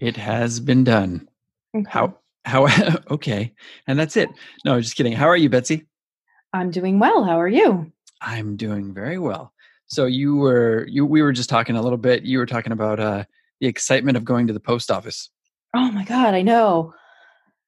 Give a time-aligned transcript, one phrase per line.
[0.00, 1.28] It has been done.
[1.74, 1.84] Okay.
[1.88, 2.66] How how
[3.10, 3.52] okay.
[3.86, 4.28] And that's it.
[4.64, 5.12] No, just kidding.
[5.12, 5.86] How are you, Betsy?
[6.52, 7.24] I'm doing well.
[7.24, 7.90] How are you?
[8.20, 9.52] I'm doing very well.
[9.86, 12.24] So you were you we were just talking a little bit.
[12.24, 13.24] You were talking about uh
[13.60, 15.30] the excitement of going to the post office.
[15.74, 16.92] Oh my god, I know.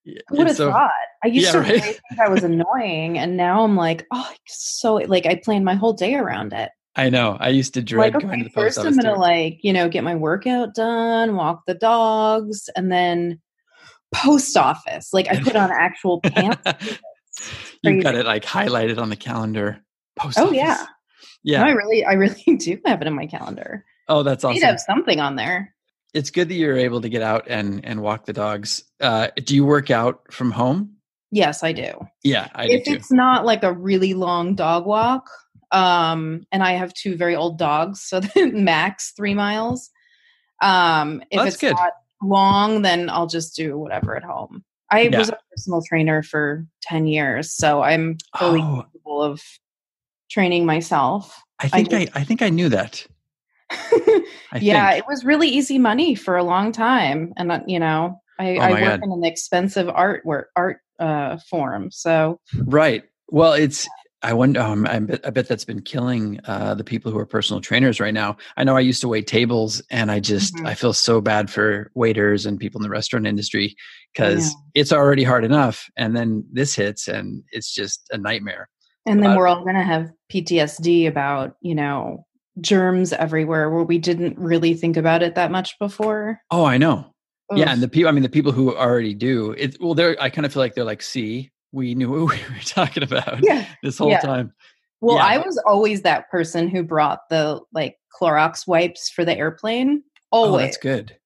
[0.05, 0.91] Yeah, Who would have so- thought?
[1.25, 1.69] I used Yeah, to right.
[1.71, 5.75] really think I was annoying, and now I'm like, oh, so like I planned my
[5.75, 6.71] whole day around it.
[6.97, 7.37] I know.
[7.39, 8.87] I used to dread like, going to okay, the post first.
[8.87, 9.21] I'm gonna too.
[9.21, 13.41] like you know get my workout done, walk the dogs, and then
[14.13, 15.13] post office.
[15.13, 16.63] Like I put on actual pants.
[17.83, 19.83] You've got it like highlighted on the calendar.
[20.17, 20.57] Post Oh office.
[20.57, 20.87] yeah,
[21.43, 21.61] Yeah.
[21.63, 23.85] No, I really, I really do have it in my calendar.
[24.09, 24.61] oh, that's awesome.
[24.61, 25.75] to have something on there.
[26.15, 28.85] It's good that you're able to get out and and walk the dogs.
[29.01, 30.95] Uh, do you work out from home?
[31.31, 31.93] Yes, I do.
[32.25, 35.29] Yeah, I do if it's not like a really long dog walk
[35.77, 38.21] um and i have two very old dogs so
[38.53, 39.91] max three miles
[40.63, 41.75] um if That's it's good.
[41.77, 41.93] not
[42.23, 45.19] long then i'll just do whatever at home i Yeah.
[45.19, 48.85] was a personal trainer for 10 years so i'm fully Oh.
[48.93, 49.43] capable of
[50.31, 53.07] training myself I think I, just- I think I knew that.
[53.71, 54.23] I
[54.61, 54.99] yeah think.
[55.05, 58.61] it was really easy money for a long time and uh, you know i, Oh
[58.61, 59.01] I work God.
[59.05, 63.03] in an expensive art work art uh form so Right.
[63.29, 63.89] Well, it's.
[64.27, 64.61] I wonder.
[64.61, 65.25] Um, I bet.
[65.25, 68.37] I bet that's been killing uh, the people who are personal trainers right now.
[68.57, 68.77] I know.
[68.77, 70.67] I used to wait tables, and I just Mhm.
[70.67, 73.77] I feel so bad for waiters and people in the restaurant industry
[74.13, 74.61] because know.
[74.75, 78.69] it's already hard enough, and then this hits, and it's just a nightmare.
[79.07, 82.27] And then Uh, we're all going to have PTSD about, you know,
[82.61, 86.41] germs everywhere where we didn't really think about it that much before.
[86.51, 87.15] Oh, I know.
[87.55, 88.09] Yeah, and the people.
[88.09, 89.77] I mean, the people who already do it.
[89.81, 90.21] Well, they're.
[90.21, 93.39] I kind of feel like they're like, see, we knew what we were talking about
[93.43, 93.67] yeah.
[93.83, 94.21] this whole Yeah.
[94.21, 94.53] time.
[95.03, 99.37] Well, Yeah, I was always that person who brought the like Clorox wipes for the
[99.37, 100.03] airplane.
[100.33, 100.67] Oh, Always.
[100.69, 101.17] that's good.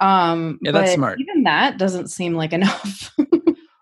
[0.00, 1.20] Um, Yeah, that's smart.
[1.20, 3.10] Even that doesn't seem like enough.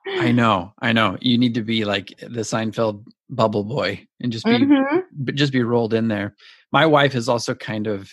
[0.08, 0.72] I know.
[0.80, 1.16] I know.
[1.20, 5.02] You need to be like the Seinfeld bubble boy and just be Mhm.
[5.12, 6.34] but just be rolled in there.
[6.72, 8.10] My wife is also kind of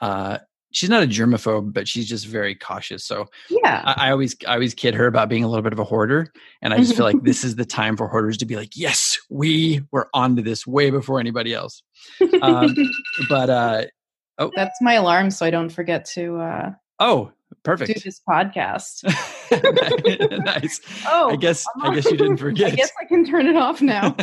[0.00, 0.38] uh
[0.72, 3.04] she's not a germaphobe, but she's just very cautious.
[3.04, 3.82] So Yeah.
[3.84, 6.32] I, I always I always kid her about being a little bit of a hoarder.
[6.62, 9.18] And I just feel like this is the time for hoarders to be like, yes,
[9.30, 11.82] we were onto this way before anybody else.
[12.42, 12.74] Um,
[13.28, 13.84] but uh
[14.38, 18.04] oh, That's my alarm so I don't forget to uh, oh, do perfect.
[18.04, 19.04] this podcast.
[20.44, 20.80] nice.
[21.06, 22.72] Oh, I guess I guess you didn't forget.
[22.72, 24.14] I guess I can turn it off now.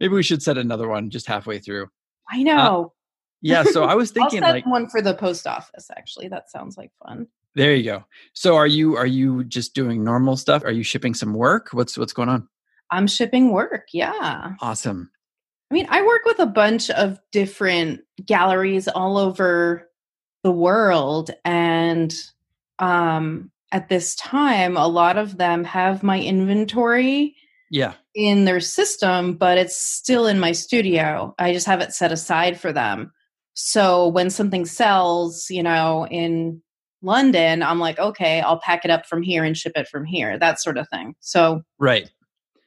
[0.00, 1.88] Maybe we should set another one just halfway through.
[2.30, 2.92] I know.
[3.40, 5.88] Yeah, so I was thinking like one for the post office.
[5.96, 7.26] Actually, that sounds like fun.
[7.54, 8.04] there you go.
[8.32, 10.64] So are you are you just doing normal stuff?
[10.64, 11.68] Are you shipping some work?
[11.72, 12.48] What's what's going on?
[12.90, 13.88] I'm shipping work.
[13.92, 14.52] Yeah.
[14.60, 15.10] Awesome.
[15.70, 19.88] I mean, I work with a bunch of different galleries all over
[20.42, 21.30] the world.
[21.44, 22.14] And
[22.78, 27.36] um, at this time, a lot of them have my inventory
[27.70, 27.94] Yeah.
[28.14, 31.34] in their system, but it's still in my studio.
[31.38, 33.12] I just have it set aside for them.
[33.60, 36.62] So when something sells, you know, in
[37.02, 40.38] London, I'm like, okay, I'll pack it up from here and ship it from here,
[40.38, 41.16] that sort of thing.
[41.18, 42.08] So Right.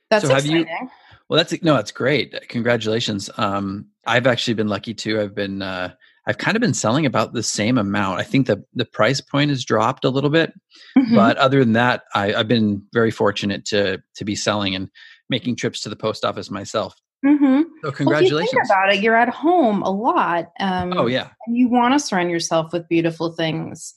[0.10, 0.90] that's So have you- exciting.
[1.30, 2.36] Well, that's no, that's great.
[2.50, 3.30] Congratulations.
[3.38, 5.22] Um, I've actually been lucky too.
[5.22, 5.94] I've been uh,
[6.28, 8.20] I've kind of been selling about the same amount.
[8.20, 10.52] I think the the price point has dropped a little bit,
[10.98, 11.16] Mhm.
[11.16, 14.90] but other than that, I, I've been very fortunate to to be selling and
[15.30, 16.96] making trips to the post office myself.
[17.26, 17.64] Mhm.
[17.64, 18.52] So Well, if you congratulations.
[18.52, 20.52] think about it, you're at home a lot.
[20.60, 21.30] Um, oh yeah.
[21.46, 23.94] and you want to surround yourself with beautiful things.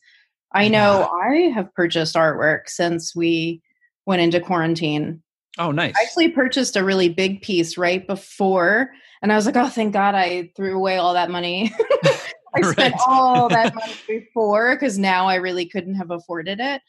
[0.52, 3.60] I know I have purchased artwork since we
[4.06, 5.22] went into quarantine.
[5.58, 5.94] Oh nice.
[5.98, 8.90] I actually purchased a really big piece right before,
[9.22, 11.72] and I was like, "Oh, thank God I threw away all that money
[12.54, 16.82] I spent all that money before because now I really couldn't have afforded it.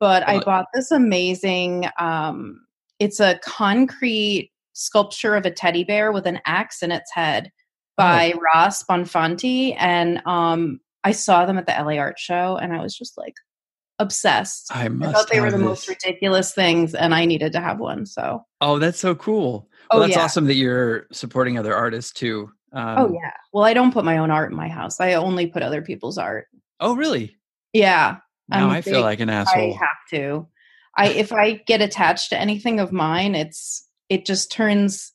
[0.00, 1.88] But I bought this amazing.
[1.98, 2.60] Um,
[2.98, 7.50] it's a concrete sculpture of a teddy bear with an axe in its head
[7.96, 12.82] by Ross Bonfanti, and um, I saw them at the LA Art Show, and I
[12.82, 13.34] was just like
[13.98, 14.70] obsessed.
[14.74, 18.04] I I thought they were the most ridiculous things, and I needed to have one.
[18.04, 19.68] So, Oh, that's so cool.
[19.90, 20.24] Oh, that's yeah.
[20.24, 22.50] awesome that you're supporting other artists too.
[22.72, 23.32] Um, oh yeah.
[23.52, 25.00] Well, I don't put my own art in my house.
[25.00, 26.48] I only put other people's art.
[26.80, 27.36] Oh, really?
[27.72, 28.16] Yeah,
[28.48, 29.72] Now I'm I feel like an asshole.
[29.72, 30.48] I have to.
[30.98, 35.12] I if I get attached to anything of mine, it's it just turns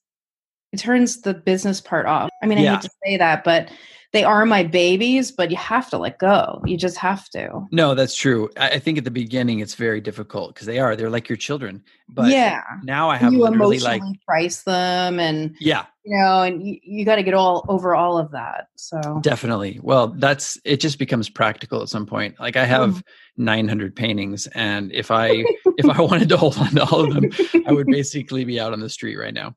[0.71, 2.29] it turns the business part off.
[2.41, 2.71] I mean, I Yeah.
[2.71, 3.69] hate to say that, but
[4.13, 5.31] they are my babies.
[5.31, 6.61] But you have to let go.
[6.65, 7.67] You just have to.
[7.71, 8.49] No, that's true.
[8.57, 10.95] I, think at the beginning it's very difficult because they are.
[10.95, 11.83] They're like your children.
[12.09, 16.41] But yeah, now I have you literally emotionally like, price them, and yeah, you know,
[16.41, 18.67] and you, you got to get all over all of that.
[18.75, 19.79] So definitely.
[19.81, 20.81] Well, that's it.
[20.81, 22.39] Just becomes practical at some point.
[22.39, 22.93] Like I Mm-hmm.
[22.93, 23.03] have
[23.37, 25.45] 900 paintings, and if I
[25.77, 27.29] if I wanted to hold on to all of them,
[27.65, 29.55] I would basically be out on the street right now.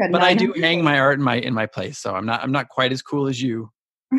[0.00, 2.42] Got But I do hang my art in my in my place, so I'm not
[2.42, 3.70] I'm not quite as cool as you.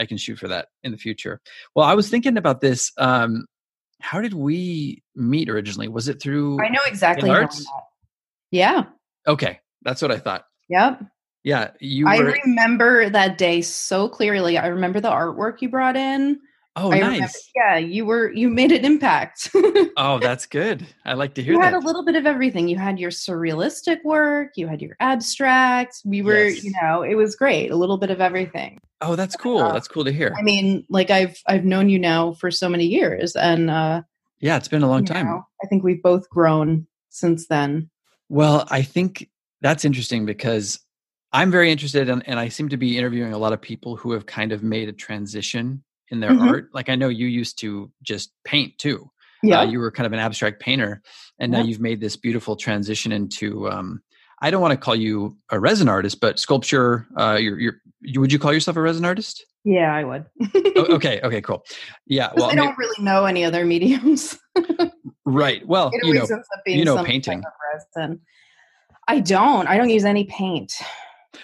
[0.00, 1.40] I can shoot for that in the future.
[1.74, 2.92] Well, I was thinking about this.
[2.98, 3.46] Um,
[4.00, 5.88] how did we meet originally?
[5.88, 6.62] Was it through?
[6.62, 7.28] I know exactly.
[7.28, 7.58] how arts?
[7.58, 7.82] that-
[8.50, 8.84] Yeah.
[9.26, 10.44] Okay, that's what I thought.
[10.68, 11.02] Yep.
[11.44, 14.56] Yeah, you I remember that day so clearly.
[14.56, 16.40] I remember the artwork you brought in.
[16.76, 17.12] Oh, I nice.
[17.12, 19.50] remember, yeah, you were you made an impact.
[19.96, 20.84] Oh, that's good.
[21.04, 22.66] I like to hear you had a little bit of everything.
[22.66, 26.02] You had your surrealistic work, you had your abstracts.
[26.04, 26.64] We were, Yes.
[26.64, 27.70] you know, it was great.
[27.70, 28.80] A little bit of everything.
[29.00, 29.58] oh, that's cool.
[29.60, 30.34] Uh, That's cool to hear.
[30.36, 34.02] I mean, like I've I've known you now for so many years, and uh,
[34.40, 35.26] Yeah, it's been a long time.
[35.26, 37.88] know, I think we've both grown since then.
[38.28, 39.30] Well, I think
[39.60, 40.80] that's interesting because
[41.32, 44.10] I'm very interested in, and I seem to be interviewing a lot of people who
[44.12, 46.48] have kind of made a transition in their Mhm.
[46.48, 46.68] art.
[46.74, 49.10] Like I know you used to just paint too.
[49.42, 51.02] Yeah, Uh, you were kind of an abstract painter,
[51.38, 51.64] and now Yeah.
[51.64, 53.68] you've made this beautiful transition into.
[53.68, 54.02] Um,
[54.40, 57.06] I don't want to call you a resin artist, but sculpture.
[57.16, 59.44] Uh, you're, you're, you, would you call yourself a resin artist?
[59.64, 60.26] yeah, I would.
[60.76, 61.64] Oh, okay, okay, cool.
[62.06, 64.38] Yeah, well, I don't really know any other mediums.
[65.24, 65.66] right.
[65.66, 67.42] Well, it you always know, ends up being you know painting.
[69.06, 69.68] I don't.
[69.68, 70.72] I don't use any paint.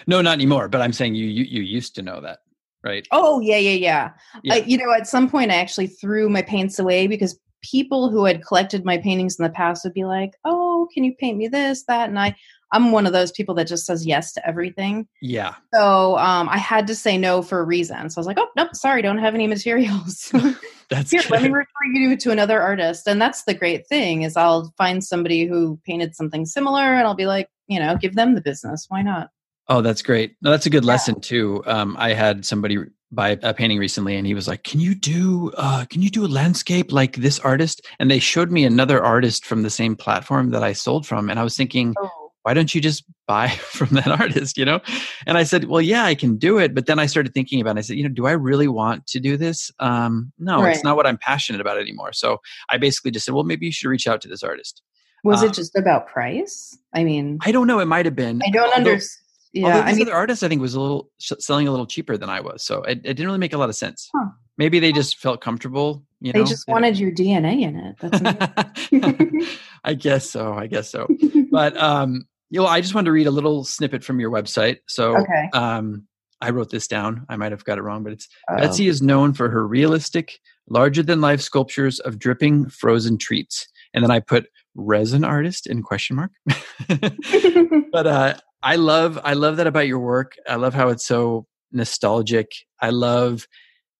[0.07, 0.67] no, not anymore.
[0.69, 2.39] But I'm saying you, you, you used to know that,
[2.83, 3.07] right?
[3.11, 4.11] Oh yeah, yeah, yeah.
[4.43, 4.53] Yeah.
[4.55, 8.25] I, you know, at some point, I actually threw my paints away because people who
[8.25, 11.47] had collected my paintings in the past would be like, "Oh, can you paint me
[11.47, 12.35] this, that?" And I,
[12.71, 15.07] I'm one of those people that just says yes to everything.
[15.21, 18.09] Yeah, So um, I had to say no for a reason.
[18.09, 20.31] So I was like, "Oh, nope, sorry, don't have any materials."
[20.89, 23.07] that's Here, let me refer you to another artist.
[23.07, 27.15] And that's the great thing is I'll find somebody who painted something similar, and I'll
[27.15, 28.85] be like, you know, give them the business.
[28.89, 29.29] Why not?
[29.67, 30.35] Oh, that's great.
[30.41, 30.89] No, that's a good Yeah.
[30.91, 31.63] lesson too.
[31.65, 32.77] Um, I had somebody
[33.11, 35.51] buy a painting recently, and he was like, "Can you do?
[35.57, 39.45] Uh, can you do a landscape like this artist?" And they showed me another artist
[39.45, 42.09] from the same platform that I sold from, and I was thinking, Oh,
[42.43, 44.79] why don't you just buy from that artist you know
[45.27, 47.75] and i said well yeah i can do it but then i started thinking about
[47.75, 50.83] it i said you know do i really want to do this um no it's
[50.83, 53.87] not what i'm passionate about anymore so i basically just said well maybe you should
[53.87, 54.81] reach out to this artist
[55.23, 56.75] was Uh, it just about price?
[56.95, 59.20] I mean, i don't know it might have been I don't although- understand.
[59.53, 62.17] Yeah, although I mean, other artist i think was a little selling a little cheaper
[62.17, 64.29] than i was so it, it didn't really make a lot of sense Huh.
[64.57, 66.39] maybe they just felt comfortable you know?
[66.39, 67.95] they know just wanted your DNA in it.
[67.99, 71.07] That's i guess so i guess so
[71.51, 74.77] but um you know i just wanted to read a little snippet from your website
[74.87, 75.49] so okay.
[75.53, 76.05] um
[76.39, 78.57] i wrote this down i might have got it wrong but it's Uh-oh.
[78.57, 80.39] betsy is known for her realistic
[80.69, 85.81] larger than life sculptures of dripping frozen treats and then i put resin artist in
[85.81, 86.31] question mark
[87.91, 91.45] but uh i love i love that about your work i love how it's so
[91.71, 92.51] nostalgic
[92.81, 93.47] i love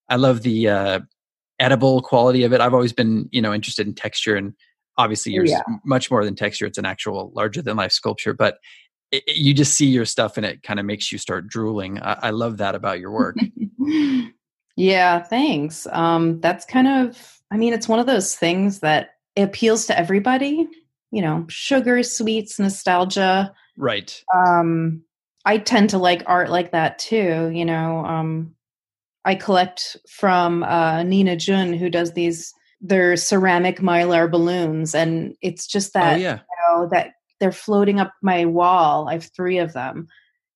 [0.10, 1.00] i love the uh
[1.60, 4.53] edible quality of it i've always been you know interested in texture and
[4.98, 5.62] obviously yours yeah.
[5.86, 8.58] much more than texture it's an actual larger than life sculpture but
[9.12, 12.00] it, it- you just see your stuff and it kind of makes you start drooling
[12.01, 13.38] I, I love that about your work
[14.75, 15.88] yeah, thanks.
[15.91, 20.68] Um, that's kind of, I mean, it's one of those things that appeals to everybody.
[21.12, 23.53] You know, sugar, sweets, nostalgia.
[23.78, 25.04] Right Um,
[25.46, 27.51] I tend to like art like that too.
[27.54, 28.56] You know, um,
[29.25, 32.54] I collect from uh, Nina Jun, who does these.
[32.84, 36.40] They're ceramic mylar balloons, and it's just that oh yeah
[36.72, 39.08] know that they're floating up my wall.
[39.10, 40.08] I have three of them.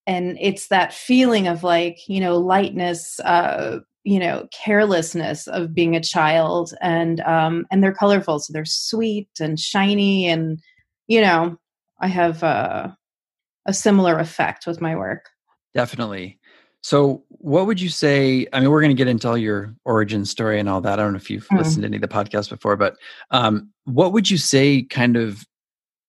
[0.08, 5.96] And it's that feeling of like, you know, lightness, uh, you know, carelessness of being
[5.96, 6.74] a child.
[6.82, 8.40] And um, and they're colorful.
[8.40, 10.28] So they're sweet and shiny.
[10.28, 10.60] And,
[11.08, 11.58] you know,
[12.00, 12.90] I have uh,
[13.66, 15.30] a similar effect with my work.
[15.74, 16.40] definitely
[16.82, 18.46] So, what would you say?
[18.54, 21.00] I mean, we're going to get into all your origin story and all that.
[21.00, 21.58] I don't know if you've mm.
[21.58, 22.96] listened to any of the podcasts before, but
[23.32, 25.46] um, what would you say kind of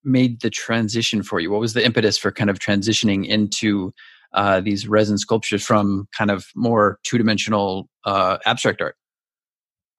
[0.05, 1.51] made the transition for you?
[1.51, 3.93] What was the impetus for kind of transitioning into
[4.35, 8.97] uh, these resin sculptures from kind of more two dimensional uh, abstract art?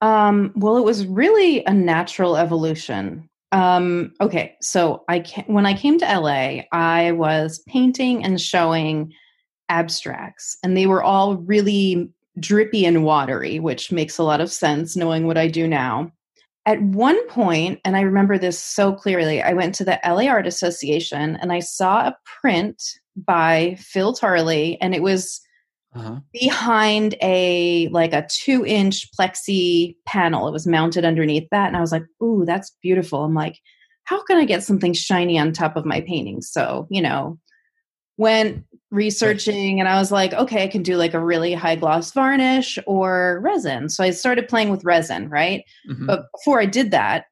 [0.01, 3.27] Um, well, it was really a natural evolution.
[3.51, 9.13] Um, okay, so I can, when I came to LA, I was painting and showing
[9.69, 14.95] abstracts, and they were all really drippy and watery, which makes a lot of sense
[14.95, 16.11] knowing what I do now.
[16.65, 20.45] At one point, and I remember this so clearly, I went to the LA Art
[20.45, 22.83] Association and I saw a print
[23.15, 25.41] by Phil Tarley, and it was
[25.97, 26.19] uh-huh.
[26.33, 30.47] behind a like a two inch plexi panel.
[30.47, 31.67] It was mounted underneath that.
[31.67, 33.23] And I was like, ooh, that's beautiful.
[33.23, 33.59] I'm like,
[34.03, 36.41] how can I get something shiny on top of my painting?
[36.41, 37.39] So, you know,
[38.17, 42.11] went researching and I was like, okay, I can do like a really high gloss
[42.11, 43.89] varnish or resin.
[43.89, 45.63] So I started playing with resin, right?
[45.89, 46.05] Mm-hmm.
[46.05, 47.25] But before I did that,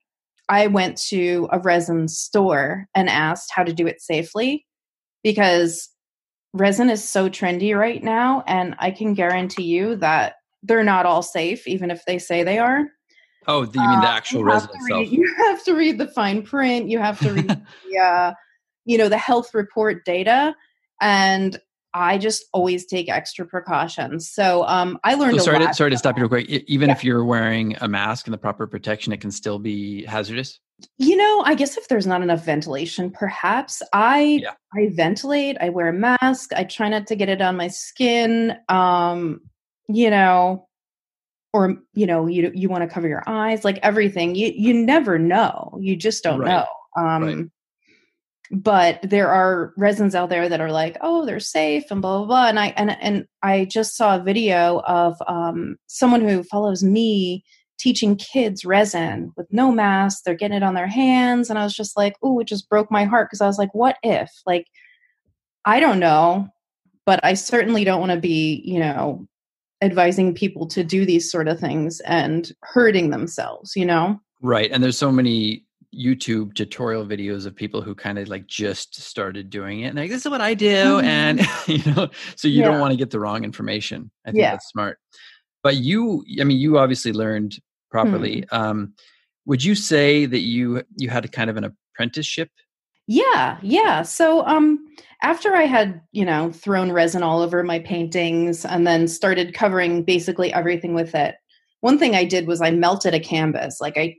[0.49, 4.65] I went to a resin store and asked how to do it safely
[5.23, 5.89] because
[6.55, 11.21] resin is so trendy right now and i can guarantee you that they're not all
[11.21, 12.87] safe even if they say they are.
[13.47, 15.07] Oh you mean the uh, actual resin itself?
[15.11, 17.47] you have to read the fine print you have to read
[17.91, 18.33] the uh,
[18.85, 20.55] you know the health report data
[20.99, 21.59] and
[21.95, 24.29] I just always take extra precautions.
[24.29, 25.37] So um, I learned.
[25.37, 26.49] So sorry, to, sorry to stop you real quick.
[26.49, 26.95] Even yeah.
[26.95, 30.59] if you're wearing a mask and the proper protection, it can still be hazardous.
[30.97, 34.51] You know, I guess if there's not enough ventilation, perhaps I yeah.
[34.75, 35.55] I ventilate.
[35.61, 36.51] I wear a mask.
[36.53, 38.57] I try not to get it on my skin.
[38.67, 39.39] Um,
[39.87, 40.67] you know,
[41.53, 44.35] or you know, you you want to cover your eyes, like everything.
[44.35, 45.77] You you never know.
[45.79, 46.49] You just don't right.
[46.49, 46.65] know.
[47.01, 47.49] Um, right
[48.55, 52.25] but there are resins out there that are like oh they're safe and blah blah
[52.25, 56.83] blah and i and, and i just saw a video of um, someone who follows
[56.83, 57.43] me
[57.77, 61.75] teaching kids resin with no mask they're getting it on their hands and i was
[61.75, 64.31] just like oh it just broke my heart because i was like what if?
[64.45, 64.67] Like
[65.65, 66.47] i don't know
[67.05, 69.27] but i certainly don't want to be you know
[69.81, 74.19] advising people to do these sort of things and hurting themselves you know?
[74.41, 75.64] Right and there's so many
[75.95, 80.09] YouTube tutorial videos of people who kind of like just started doing it and like
[80.09, 81.05] this is what I do mm-hmm.
[81.05, 82.65] and you know so you yeah.
[82.65, 84.11] don't want to get the wrong information.
[84.25, 84.51] I think yeah.
[84.51, 84.99] that's smart.
[85.63, 87.57] But you I mean you obviously learned
[87.89, 88.41] properly.
[88.41, 88.55] Mm-hmm.
[88.55, 88.93] Um
[89.45, 92.49] would you say that you you had a kind of an apprenticeship?
[93.07, 94.01] Yeah, yeah.
[94.01, 94.85] So um
[95.21, 100.03] after I had, you know, thrown resin all over my paintings and then started covering
[100.03, 101.35] basically everything with it.
[101.81, 103.79] One thing I did was I melted a canvas.
[103.79, 104.17] Like I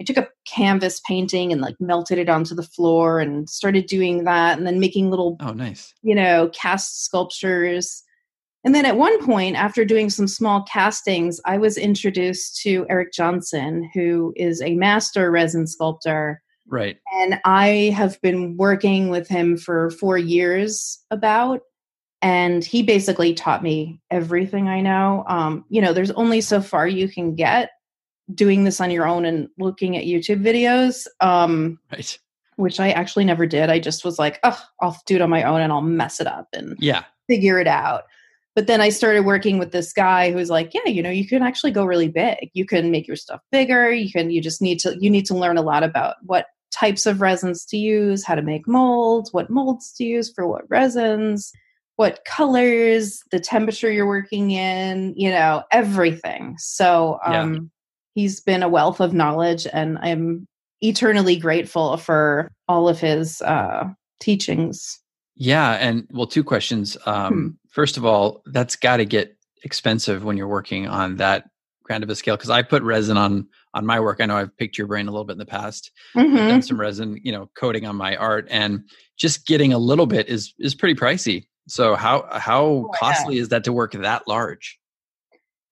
[0.00, 4.24] I took a canvas painting and like melted it onto the floor and started doing
[4.24, 5.94] that and then making little oh nice.
[6.02, 8.02] you know cast sculptures.
[8.62, 13.12] And then at one point after doing some small castings i was introduced to eric
[13.12, 16.42] johnson who is a master resin sculptor.
[16.66, 16.96] Right.
[17.20, 21.60] And i have been working with him for four years about
[22.22, 25.24] and he basically taught me everything i know.
[25.28, 27.70] Um, you know there's only so far you can get
[28.34, 31.06] doing this on your own and looking at YouTube videos.
[31.20, 32.18] Um, right.
[32.56, 33.70] Which I actually never did.
[33.70, 36.26] I just was like, oh, I'll do it on my own and I'll mess it
[36.26, 38.02] up and yeah, figure it out.
[38.54, 41.42] But then I started working with this guy who's like, yeah, you know, you can
[41.42, 42.50] actually go really big.
[42.52, 43.90] You can make your stuff bigger.
[43.90, 47.06] You can, you just need to, you need to learn a lot about what types
[47.06, 51.52] of resins to use, how to make molds, what molds to use for what resins,
[51.96, 56.56] what colors, the temperature you're working in, you know, everything.
[56.58, 57.70] So, um,
[58.20, 60.46] he's been a wealth of knowledge and i'm
[60.80, 64.98] eternally grateful for all of his uh, teachings.
[65.36, 66.96] Yeah and well two questions.
[67.06, 67.48] Um, hmm.
[67.70, 71.48] first of all that's got to get expensive when you're working on that
[71.82, 74.18] grand of a scale because i put resin on on my work.
[74.20, 75.90] I know i've picked your brain a little bit in the past.
[76.16, 76.36] Mm-hmm.
[76.36, 78.84] i've done some resin you know coating on my art and
[79.16, 81.46] just getting a little bit is is pretty pricey.
[81.68, 83.42] So how how oh, costly yeah.
[83.42, 84.78] is that to work that large?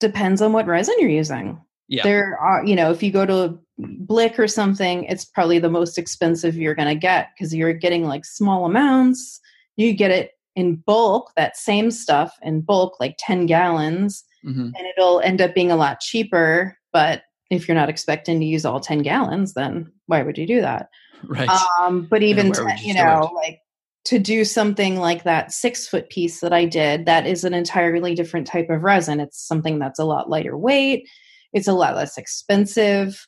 [0.00, 2.02] Depends on what resin you're using yeah.
[2.02, 5.97] There are, you know, if you go to Blick or something, it's probably the most
[5.97, 9.40] expensive you're going to get because you're getting like small amounts.
[9.76, 14.71] You get it in bulk, that same stuff in bulk, like 10 gallons, mm-hmm.
[14.75, 16.76] and it'll end up being a lot cheaper.
[16.92, 20.61] But if you're not expecting to use all 10 gallons, then why would you do
[20.61, 20.88] that?
[21.25, 21.49] Right.
[21.80, 23.59] Um, but even, you, you know, like
[24.04, 28.14] to do something like that six foot piece that I did, that is an entirely
[28.14, 29.18] different type of resin.
[29.18, 31.09] It's something that's a lot lighter weight
[31.52, 33.26] it's a lot less expensive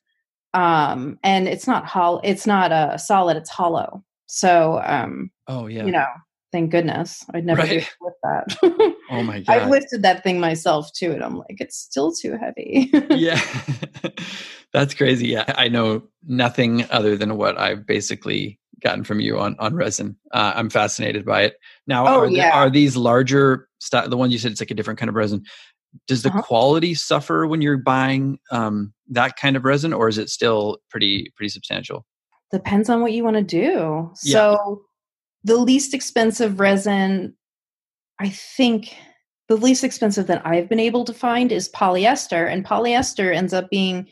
[0.54, 5.66] um and it's not hollow it's not a uh, solid it's hollow so um oh
[5.66, 6.06] yeah you know
[6.52, 7.24] Thank goodness.
[7.32, 7.88] I'd never Right.
[8.00, 8.92] with that.
[9.08, 12.36] Oh my god, I've lifted that thing myself too, and I'm like, it's still too
[12.36, 12.90] heavy.
[13.10, 13.40] yeah.
[14.72, 15.28] That's crazy.
[15.28, 15.44] Yeah.
[15.56, 20.16] I know nothing other than what I've basically gotten from you on on resin.
[20.32, 21.54] Uh, I'm fascinated by it.
[21.86, 22.50] Now, Oh, are, the- yeah.
[22.58, 25.44] are these larger sti- the one you said it's like a different kind of resin?
[26.06, 26.42] Does the Uh-huh.
[26.42, 31.32] quality suffer when you're buying um, that kind of resin, or is it still pretty
[31.36, 32.06] pretty substantial?
[32.52, 34.10] Depends on what you want to do.
[34.24, 34.32] Yeah.
[34.32, 34.82] So,
[35.44, 37.34] the least expensive resin,
[38.18, 38.94] I think
[39.48, 43.68] the least expensive that I've been able to find is polyester, and polyester ends up
[43.70, 44.06] being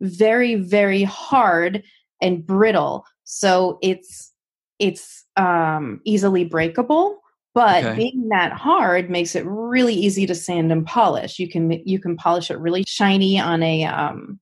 [0.00, 1.82] very, very hard
[2.20, 3.04] and brittle.
[3.24, 4.32] So it's
[4.78, 7.18] it's um, easily breakable.
[7.56, 7.96] But Okay.
[7.96, 11.38] being that hard makes it really easy to sand and polish.
[11.38, 14.38] You can you can polish it really shiny on a um,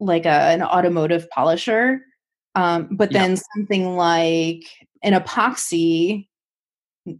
[0.00, 2.00] like a, an automotive polisher.
[2.56, 3.20] Um, but Yeah.
[3.20, 4.64] then something like
[5.04, 6.26] an epoxy,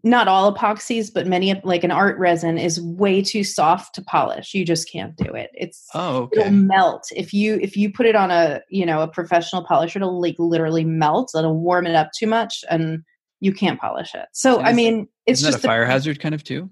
[0.03, 4.55] not all epoxies, but many like an art resin is way too soft to polish.
[4.55, 5.51] You just can't do it.
[5.55, 6.41] It's Oh, okay.
[6.41, 10.01] it'll melt if you if you put it on a you know a professional polisher.
[10.01, 11.31] It'll like literally melt.
[11.39, 13.05] It'll warm it up too much, and
[13.41, 14.27] you can't polish it.
[14.33, 16.71] So I mean, it's Isn't that just a fire the- hazard kind of too?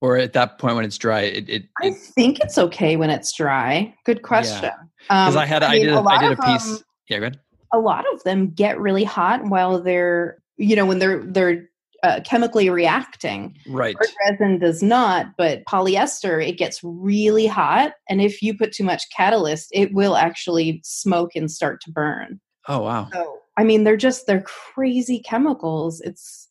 [0.00, 3.32] Or at that point when it's dry, it it I think it's okay when it's
[3.32, 3.94] dry.
[4.04, 4.70] Good question.
[4.98, 6.64] because Um, I had I, mean, did a I lot did a of piece.
[6.68, 7.40] them- yeah, go ahead.
[7.72, 11.68] a lot of them get really hot while they're you know when they're they're
[12.02, 13.96] uh, chemically reacting Right.
[14.28, 19.04] Resin does not but polyester it gets really hot and if you put too much
[19.16, 23.08] catalyst it will actually smoke and start to burn Oh wow.
[23.12, 26.00] so i mean they're just they're crazy chemicals.
[26.00, 26.48] It's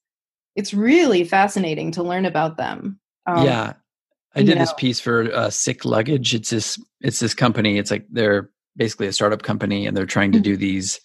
[0.56, 3.00] it's really fascinating to learn about them.
[3.26, 3.74] Um, yeah.
[4.36, 4.76] I you did this know.
[4.76, 6.34] piece for uh, sick luggage.
[6.36, 7.78] It's this it's this company.
[7.78, 10.44] It's like they're basically a startup company and they're trying to Mhm.
[10.44, 11.00] do these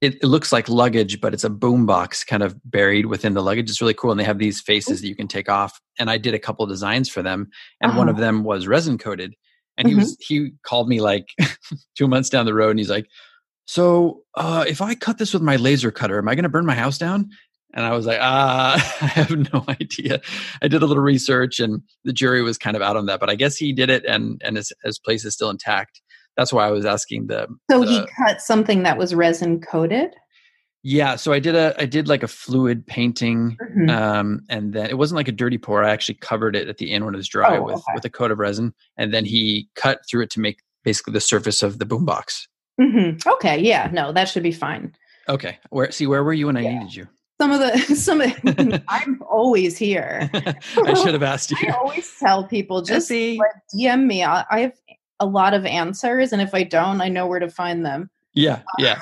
[0.00, 3.42] it, it looks like luggage but it's a boom box kind of buried within the
[3.42, 3.70] luggage.
[3.70, 6.18] It's really cool and they have these faces that you can take off and i
[6.18, 7.48] did a couple designs for them
[7.80, 8.24] and one of Uh-huh.
[8.24, 9.34] them was resin coated
[9.78, 11.26] and he was he called me like
[11.96, 13.06] two months down the road and he's like
[13.64, 16.66] so uh, if i cut this with my laser cutter am i going to burn
[16.66, 17.28] my house down
[17.76, 20.20] and I was like, ah, I have no idea.
[20.62, 23.18] I did a little research, and the jury was kind of out on that.
[23.18, 26.00] But I guess he did it, and and his, his place is still intact.
[26.36, 27.48] That's why I was asking the.
[27.68, 30.14] so he cut something that was resin coated
[30.84, 33.90] Yeah, so I did a I did like a fluid painting, Mhm.
[33.90, 35.82] um, and then it wasn't like a dirty pour.
[35.82, 37.92] I actually covered it at the end when it was dry Oh, with okay.
[37.96, 41.20] with a coat of resin, and then he cut through it to make basically the
[41.20, 42.42] surface of the boombox.
[42.80, 43.24] Mhm.
[43.26, 44.94] okay yeah no that should be fine
[45.26, 46.78] Okay, where see where were you when I Yeah.
[46.78, 47.08] needed you?
[47.40, 48.30] some of the some of
[48.88, 51.56] i'm always here I should have asked you.
[51.68, 53.38] I always tell people just like,
[53.74, 54.22] DM me.
[54.22, 54.74] I, I have
[55.20, 58.10] a lot of answers, and if I don't, I know where to find them.
[58.34, 58.98] Yeah, yeah.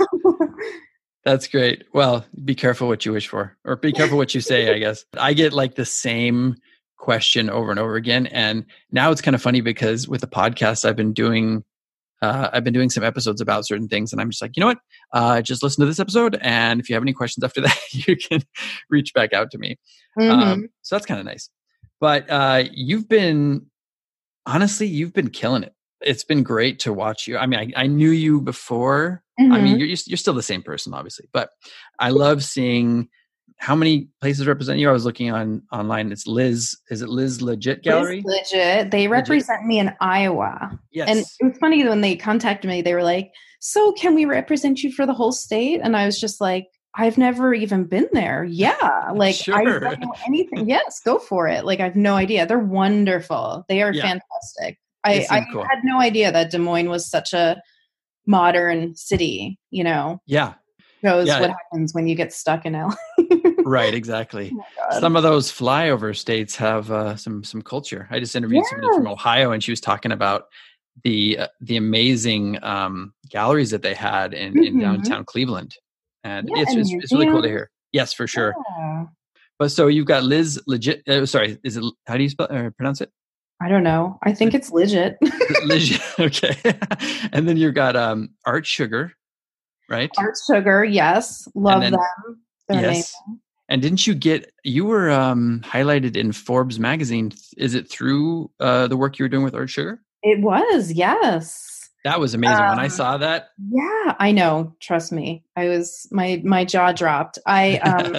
[1.25, 1.85] That's great.
[1.95, 5.05] Well, be careful what you wish for, or be careful what you say, I guess.
[5.19, 6.57] I get like the same
[6.99, 8.27] question over and over again.
[8.27, 11.65] And now it's kind of funny because with the podcast, I've been doing.
[12.23, 14.69] Uh, I've been doing some episodes about certain things, and I'm just like, you know
[14.69, 14.79] what?
[15.13, 18.17] Uh, just listen to this episode, and if you have any questions after that, you
[18.17, 18.43] can
[18.89, 19.79] reach back out to me.
[20.19, 20.31] Mhm.
[20.31, 21.51] Um, so that's kind of nice.
[22.01, 23.67] But uh, you've been,
[24.47, 25.75] honestly, you've been killing it.
[26.01, 27.37] It's been great to watch you.
[27.39, 29.63] I mean, I, I knew you before, I Mhm.
[29.63, 31.51] mean, you're you're you're still the same person, obviously, but
[31.99, 33.09] I love seeing
[33.63, 34.89] how many places represent you.
[34.89, 36.11] I was looking on online.
[36.11, 36.77] It's Liz.
[36.91, 38.21] Is it Liz Lidgett Gallery?
[38.25, 38.91] legit.
[38.91, 39.11] They Legit.
[39.11, 41.09] represent me in Iowa, Yes.
[41.09, 42.83] and it was funny when they contacted me.
[42.83, 46.21] They were like, "So, can we represent you for the whole state?" And I was
[46.21, 46.67] just like.
[46.95, 48.45] I've never even been there.
[48.45, 48.77] Yeah.
[49.15, 50.69] Like I don't know anything.
[50.69, 51.65] Yes, go for it.
[51.65, 52.45] Like I've no idea.
[52.45, 53.65] They're wonderful.
[53.67, 54.03] They are Yeah.
[54.03, 54.79] fantastic.
[55.03, 55.63] I, I cool.
[55.65, 57.63] had no idea that Des Moines was such a
[58.27, 60.21] modern city, you know.
[60.27, 60.53] yeah.
[61.03, 61.41] shows Yeah.
[61.41, 62.95] what happens when you get stuck in LA.
[63.65, 63.95] Right.
[63.95, 64.53] Exactly.
[64.91, 68.07] Oh some of those flyover states have uh, some some culture.
[68.11, 70.45] I just interviewed somebody from Ohio, and she was talking about
[71.05, 74.81] the uh, the amazing um, galleries that they had in, in Mhm.
[74.81, 75.75] downtown Cleveland,
[76.25, 77.71] and Yeah, it's, and it's it's really cool to hear.
[77.93, 78.55] Yes, for sure.
[78.79, 79.05] Yeah.
[79.59, 81.07] But so you've got Liz Lidgett.
[81.09, 83.11] Uh, sorry, is it how do you spell or pronounce it?
[83.61, 84.19] I don't know.
[84.25, 85.17] I think it's legit.
[85.65, 86.01] Liz.
[86.19, 86.57] Okay,
[87.33, 89.13] and then you've got um, Art Sugar,
[89.89, 90.11] right?
[90.19, 91.47] Art Sugar, yes.
[91.55, 92.43] Love then- them.
[92.69, 93.15] They're yes.
[93.27, 93.41] amazing.
[93.73, 97.33] And didn't you get you were um, highlighted in Forbes magazine?
[97.57, 99.99] Is it through uh, the work you were doing with Art Sugar?
[100.23, 101.89] It was, yes.
[102.05, 102.59] That was amazing.
[102.67, 104.77] when I Um, saw that, Yeah, I know.
[104.81, 105.43] Trust me.
[105.57, 107.39] I was my my jaw dropped.
[107.47, 108.19] I um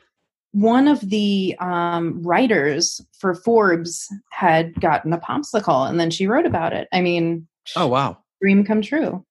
[0.52, 6.46] one of the um writers for Forbes had gotten a popsicle and then she wrote
[6.46, 6.88] about it.
[6.94, 8.16] I mean, oh wow.
[8.40, 9.22] dream come true.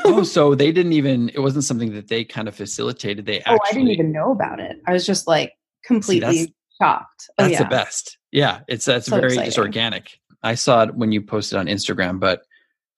[0.04, 1.30] oh, so they didn't even.
[1.30, 3.26] It wasn't something that they kind of facilitated.
[3.26, 3.56] They actually.
[3.56, 4.78] Oh, I didn't even know about it.
[4.86, 7.30] I was just like See, completely that's shocked.
[7.38, 7.62] Oh, that's yeah.
[7.62, 8.18] the best.
[8.32, 9.48] Yeah, it's that's so very exciting.
[9.48, 10.18] just organic.
[10.42, 12.42] I saw it when you posted on Instagram, but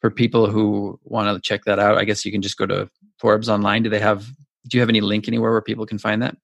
[0.01, 2.89] for people who want to check that out, I guess you can just go to
[3.19, 3.83] Forbes online.
[3.83, 4.27] Do they have?
[4.69, 6.37] Do you have any link anywhere where people can find that?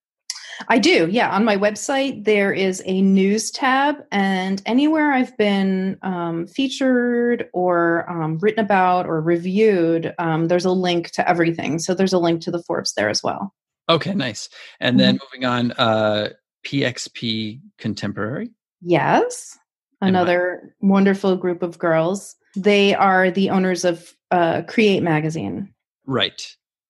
[0.69, 1.09] I do.
[1.11, 1.31] Yeah.
[1.31, 8.09] On my website, there is a news tab, and anywhere I've been um, featured or
[8.11, 11.79] um, written about or reviewed, um, there's a link to everything.
[11.79, 13.55] So there's a link to the Forbes there as well.
[13.89, 14.49] Okay, nice.
[14.81, 15.25] And then mm-hmm.
[15.25, 16.31] moving on, uh,
[16.65, 18.51] PXP Contemporary.
[18.81, 19.59] Yes.
[20.01, 22.37] Another wonderful group of girls.
[22.57, 25.73] They are the owners of uh, Create Magazine.
[26.07, 26.47] Right.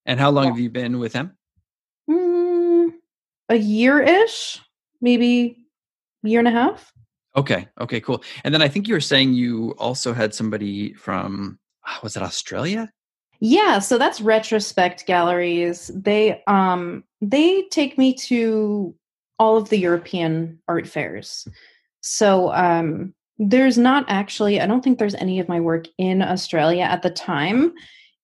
[0.06, 0.50] And how long yeah.
[0.50, 1.36] have you been with them?
[2.10, 2.43] Mm,
[3.48, 4.60] a year ish,
[5.00, 5.58] maybe
[6.22, 6.92] year and a half.
[7.36, 7.68] Okay.
[7.80, 8.00] Okay.
[8.00, 8.22] Cool.
[8.44, 12.22] And then I think you were saying you also had somebody from ah, was it
[12.22, 12.90] Australia?
[13.40, 13.80] Yeah.
[13.80, 15.90] So that's Retrospect Galleries.
[15.94, 18.94] They um they take me to
[19.38, 21.46] all of the European art fairs.
[22.00, 26.84] So um there's not actually I don't think there's any of my work in Australia
[26.84, 27.72] at the time.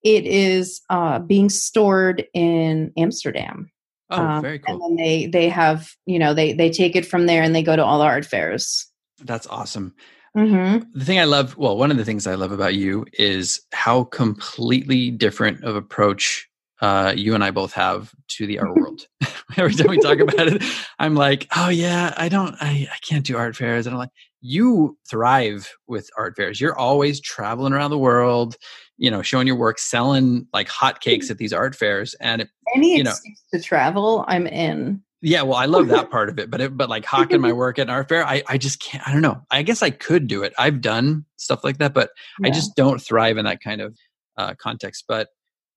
[0.03, 3.71] It is uh, being stored in Amsterdam.
[4.11, 4.75] Oh, um, very cool.
[4.75, 7.63] And then they they have you know they they take it from there and they
[7.63, 8.87] go to all the art fairs.
[9.21, 9.95] That's awesome.
[10.37, 10.91] Mm-hmm.
[10.95, 14.05] The thing I love, well, one of the things I love about you is how
[14.05, 16.49] completely different of approach
[16.81, 19.07] uh, you and I both have to the art world.
[19.57, 20.63] Every time we talk about it,
[20.99, 23.87] I'm like, oh yeah, I don't, I, I can't do art fairs.
[23.87, 26.61] And I'm like, you thrive with art fairs.
[26.61, 28.57] You're always traveling around the world,
[29.01, 32.15] you know, showing your work, selling like hotcakes at these art fairs.
[32.21, 35.03] And it, any you know, excuse to travel, I'm in.
[35.23, 37.79] Yeah, well, I love that part of it, but it, but like hawking my work
[37.79, 39.07] at an art fair, I I just can't.
[39.09, 39.43] I don't know.
[39.51, 40.53] I guess I could do it.
[40.59, 42.11] I've done stuff like that, but
[42.41, 42.49] yeah.
[42.49, 43.97] I just don't thrive in that kind of
[44.37, 45.05] uh, context.
[45.09, 45.29] But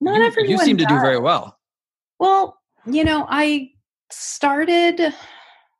[0.01, 0.51] not you, everyone.
[0.51, 1.57] You seem to do very well.
[2.19, 3.71] Well, you know, I
[4.11, 5.13] started.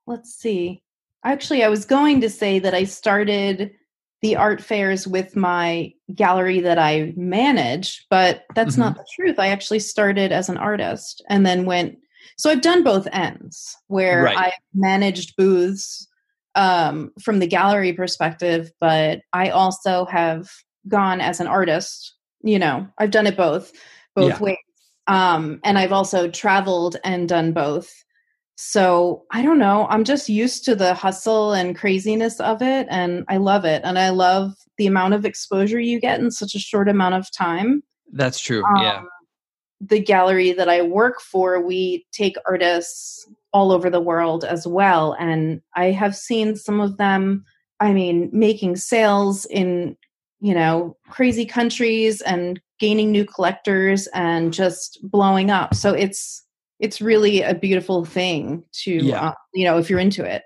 [0.07, 0.81] Let's see.
[1.25, 3.71] Actually, I was going to say that I started
[4.23, 8.81] the art fairs with my gallery that I manage, but that's mm-hmm.
[8.81, 9.37] not the truth.
[9.37, 11.99] I actually started as an artist and then went.
[12.37, 14.37] So I've done both ends where right.
[14.37, 16.07] I managed booths
[16.55, 20.49] um, from the gallery perspective, but I also have
[20.87, 22.15] gone as an artist.
[22.43, 23.73] You know, I've done it both
[24.15, 24.39] both yeah.
[24.39, 24.57] ways.
[25.07, 27.91] Um, and I've also traveled and done both.
[28.55, 29.87] So I don't know.
[29.89, 33.81] I'm just used to the hustle and craziness of it, and I love it.
[33.83, 37.31] And I love the amount of exposure you get in such a short amount of
[37.31, 37.83] time.
[38.11, 38.63] That's true.
[38.63, 39.01] Um, yeah.
[39.81, 45.15] The gallery that I work for, we take artists all over the world as well.
[45.19, 47.43] And I have seen some of them,
[47.79, 49.97] I mean, making sales in,
[50.39, 55.75] you know, crazy countries and gaining new collectors and just blowing up.
[55.75, 56.42] So it's
[56.83, 59.29] it's really a beautiful thing to yeah.
[59.29, 60.43] uh, you know if you're into it.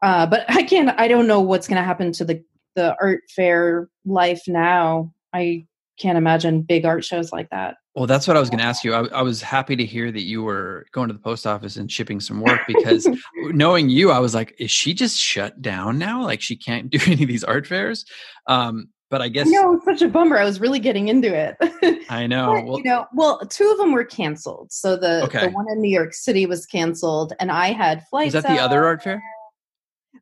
[0.00, 0.88] Uh, but I can't.
[0.98, 2.42] I don't know what's going to happen to the
[2.76, 5.12] the art fair life now.
[5.32, 5.66] I
[5.98, 7.76] can't imagine big art shows like that.
[7.94, 8.92] Well, that's what I was going to ask you.
[8.92, 11.90] I, I, was happy to hear that you were going to the post office and
[11.90, 16.24] shipping some work because knowing you, I was like, is she just shut down now?
[16.24, 18.04] Like she can't do any of these art fairs?
[18.48, 20.36] Um, but I guess no, it's such a bummer.
[20.36, 21.56] I was really getting into it.
[22.10, 22.52] I know.
[22.52, 24.72] But, well, you know, well, two of them were canceled.
[24.72, 25.46] So the okay.
[25.46, 28.34] the one in New York City was canceled, and I had flights.
[28.34, 29.22] Is that the other art fair?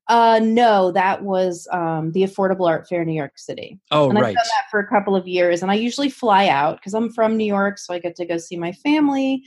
[0.08, 3.80] Uh, no, that was um, the Affordable Art Fair, in New York City.
[3.90, 4.26] Oh, and right.
[4.26, 7.10] I've done that for a couple of years, and I usually fly out because I'm
[7.10, 9.42] from New York, so I get to go see my family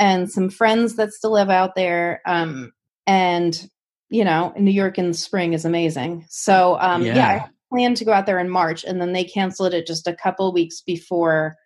[0.00, 2.22] and some friends that still live out there.
[2.26, 2.72] Um,
[3.06, 3.70] and
[4.08, 6.26] you know, New York in the spring is amazing.
[6.28, 7.14] So um, yeah.
[7.14, 10.14] yeah planned to go out there in March and then they canceled it just a
[10.14, 11.56] couple weeks before.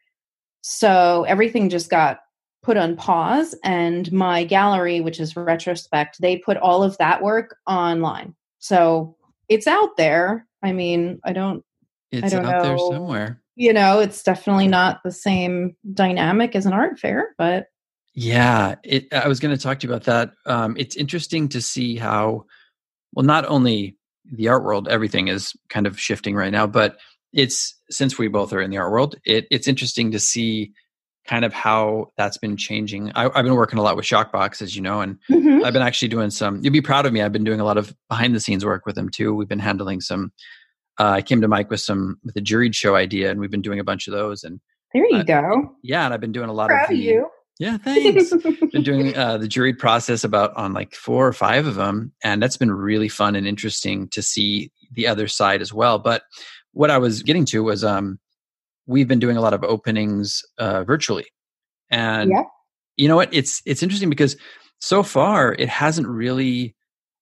[0.60, 2.20] So everything just got
[2.62, 7.56] put on pause and my gallery which is retrospect they put all of that work
[7.66, 8.34] online.
[8.58, 9.16] So
[9.48, 10.46] it's out there.
[10.62, 11.62] I mean i don't
[12.10, 12.68] it's I don't out know.
[12.68, 13.42] there somewhere.
[13.56, 17.66] You know it's definitely not the same dynamic as an art fair but
[18.14, 20.32] yeah it, i was going to talk to you about that.
[20.46, 22.46] Um, it's interesting to see how
[23.12, 23.98] well not only
[24.30, 26.66] the art world, everything is kind of shifting right now.
[26.66, 26.96] But
[27.32, 30.72] it's since we both are in the art world, it, it's interesting to see
[31.26, 33.10] kind of how that's been changing.
[33.14, 35.64] I, have been working a lot with ShockBoxx, as you know, and mm-hmm.
[35.64, 36.60] I've been actually doing some.
[36.62, 37.22] You'd be proud of me.
[37.22, 39.34] I've been doing a lot of behind the scenes work with them too.
[39.34, 40.32] We've been handling some.
[40.98, 43.62] Uh, I came to Mike with some with a juried show idea, and we've been
[43.62, 44.44] doing a bunch of those.
[44.44, 44.60] And
[44.92, 45.74] there you uh, go.
[45.82, 47.28] Yeah, and I've been doing a lot proud of, the, of you.
[47.58, 48.30] Yeah, thanks.
[48.72, 52.42] been doing uh, the juried process about on like four or five of them, and
[52.42, 55.98] that's been really fun and interesting to see the other side as well.
[55.98, 56.22] But
[56.72, 58.18] what I was getting to was um,
[58.86, 61.26] we've been doing a lot of openings uh, virtually,
[61.90, 62.32] and
[62.96, 63.32] you know what?
[63.32, 64.36] It's it's interesting because
[64.80, 66.74] so far it hasn't really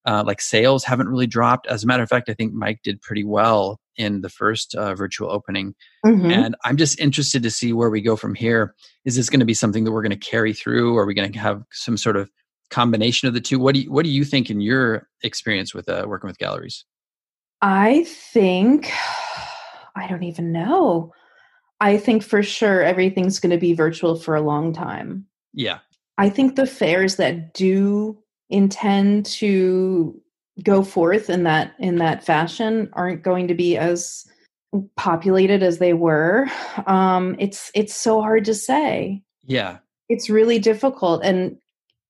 [0.07, 1.67] uh, like sales haven't really dropped.
[1.67, 4.95] As a matter of fact, I think Mike did pretty well in the first uh,
[4.95, 5.75] virtual opening.
[6.05, 6.31] Mm-hmm.
[6.31, 8.75] And I'm just interested to see where we go from here.
[9.05, 10.95] Is this going to be something that we're going to carry through?
[10.95, 12.31] Or are we going to have some sort of
[12.71, 13.59] combination of the two?
[13.59, 16.85] What do you, what do you think in your experience with uh, working with galleries?
[17.61, 18.91] I think
[19.97, 21.13] I don't even know.
[21.81, 25.27] I think for sure everything's going to be virtual for a long time.
[25.53, 25.79] Yeah.
[26.17, 30.21] I think the fairs that do intend to
[30.63, 34.27] go forth in that in that fashion aren't going to be as
[34.97, 36.49] populated as they were
[36.87, 41.57] um it's it's so hard to say yeah it's really difficult and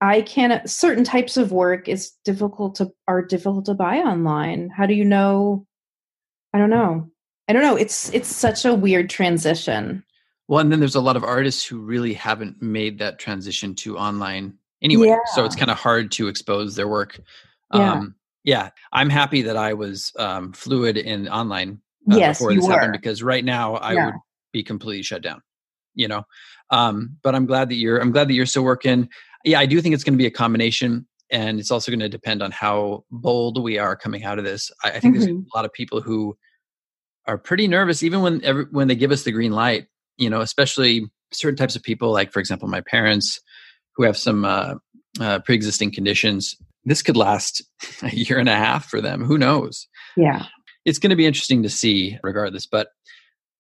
[0.01, 4.87] i can't certain types of work is difficult to are difficult to buy online how
[4.87, 5.67] do you know
[6.53, 7.09] i don't know
[7.49, 10.05] i don't know it's it's such a weird transition
[10.49, 13.97] well and then there's a lot of artists who really haven't made that transition to
[13.97, 15.09] online anyway.
[15.09, 15.19] Yeah.
[15.35, 17.19] So it's kind of hard to expose their work.
[17.73, 17.93] Yeah.
[17.93, 22.67] Um, yeah, I'm happy that I was um, fluid in online uh, yes, before this
[22.67, 22.73] were.
[22.73, 24.07] happened because right now I yeah.
[24.07, 24.15] would
[24.53, 25.43] be completely shut down.
[25.95, 26.23] You know,
[26.71, 27.99] um, but I'm glad that you're.
[27.99, 29.09] I'm glad that you're still working.
[29.45, 32.09] Yeah, I do think it's going to be a combination, and it's also going to
[32.09, 34.71] depend on how bold we are coming out of this.
[34.83, 35.25] I, I think mm-hmm.
[35.25, 36.37] there's a lot of people who
[37.27, 39.87] are pretty nervous, even when every, when they give us the green light.
[40.17, 43.39] You know, especially certain types of people, like for example, my parents
[43.97, 44.75] who have some uh,
[45.21, 47.63] uh, pre-existing conditions this could last
[48.03, 49.87] a year and a half for them who knows?
[50.17, 50.47] Yeah.
[50.85, 52.89] It's going to be interesting to see regardless but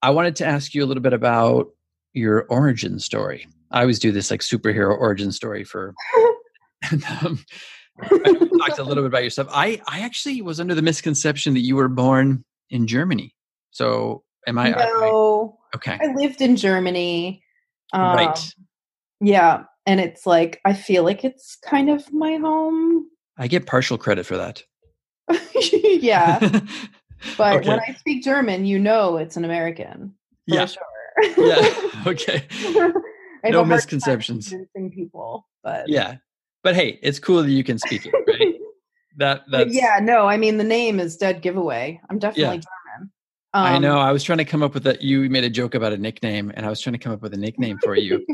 [0.02, 1.68] i wanted to ask you a little bit about
[2.14, 3.46] your origin story.
[3.70, 5.94] I always do this like superhero origin story for
[6.90, 7.42] and, um,
[8.58, 9.48] talked a little bit about yourself.
[9.50, 13.34] I i actually was under the misconception that you were born in germany.
[13.70, 15.98] So am i no I, okay.
[16.02, 17.42] I lived in germany
[17.92, 18.54] um, right.
[19.20, 23.06] yeah and it's like I feel like it's kind of my home.
[23.38, 24.62] I get partial credit for that.
[25.54, 26.60] yeah.
[27.38, 27.68] But okay.
[27.68, 30.12] when I speak German, you know it's an American.
[30.46, 30.66] yeah.
[30.66, 30.82] Sure.
[31.36, 31.90] yeah.
[32.04, 32.44] Okay.
[33.44, 34.52] no misconceptions.
[34.92, 36.16] people, but yeah.
[36.64, 38.54] But hey, it's cool that you can speak it, right?
[39.18, 40.00] that that's yeah.
[40.02, 42.00] No, I mean the name is dead giveaway.
[42.10, 42.62] I'm definitely yeah.
[43.54, 43.98] Um, I know.
[43.98, 45.02] I was trying to come up with that.
[45.02, 47.34] You made a joke about a nickname, and I was trying to come up with
[47.34, 48.24] a nickname for you.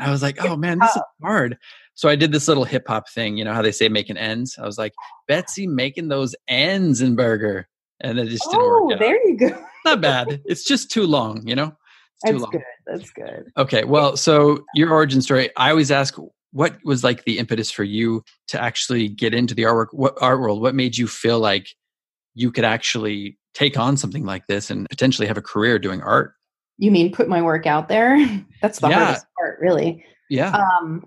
[0.00, 1.26] I was like, "Oh man, this is oh.
[1.26, 1.58] hard."
[1.98, 3.36] So I did this little hip hop thing.
[3.36, 4.56] You know how they say making ends?
[4.56, 4.94] I was like,
[5.26, 7.66] "Betsy making those ends in burger,"
[8.00, 8.92] and it just didn't oh, work.
[8.94, 9.64] Oh, there you go.
[9.84, 10.40] Not bad.
[10.44, 11.44] It's just too long.
[11.44, 11.76] You know.
[12.22, 12.50] It's That's long.
[12.52, 12.62] good.
[12.86, 13.50] That's good.
[13.56, 13.82] Okay.
[13.82, 15.50] Well, so your origin story.
[15.56, 16.14] I always ask,
[16.52, 20.40] what was like the impetus for you to actually get into the artwork, what art
[20.40, 20.62] world?
[20.62, 21.68] What made you feel like
[22.34, 26.34] you could actually take on something like this and potentially have a career doing art.
[26.78, 28.16] You mean put my work out there?
[28.62, 29.04] That's the yeah.
[29.04, 30.04] hardest part, really.
[30.30, 30.52] Yeah.
[30.52, 31.04] Um,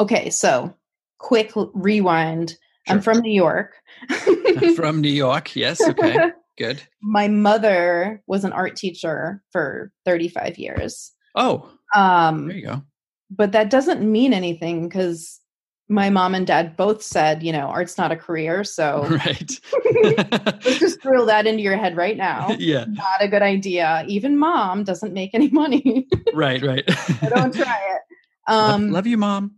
[0.00, 0.74] okay, so
[1.18, 2.50] quick rewind.
[2.86, 2.96] Sure.
[2.96, 3.74] I'm from New York.
[4.76, 5.80] from New York, yes.
[5.80, 6.16] Okay,
[6.58, 6.82] good.
[7.02, 11.12] My mother was an art teacher for 35 years.
[11.34, 12.82] Oh, um, there you go.
[13.30, 15.40] But that doesn't mean anything because
[15.88, 18.64] my mom and dad both said, you know, art's not a career.
[18.76, 19.60] So right.
[19.94, 22.54] let's just drill that into your head right now.
[22.58, 22.84] Yeah.
[22.88, 24.04] Not a good idea.
[24.06, 26.06] Even mom doesn't make any money.
[26.34, 26.88] right, right.
[26.90, 28.02] so don't try it.
[28.48, 29.56] Um, love, love you, mom.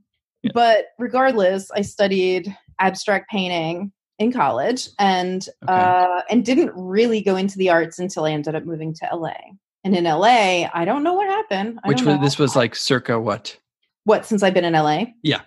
[0.48, 0.52] Yeah.
[0.54, 5.72] But regardless, I studied abstract painting in college and okay.
[5.72, 9.34] uh, and didn't really go into the arts until I ended up moving to LA.
[9.84, 11.78] And in LA, I don't know what happened.
[11.84, 13.56] I Which was this was like circa what?
[14.04, 15.04] What since I've been in LA?
[15.22, 15.42] Yeah.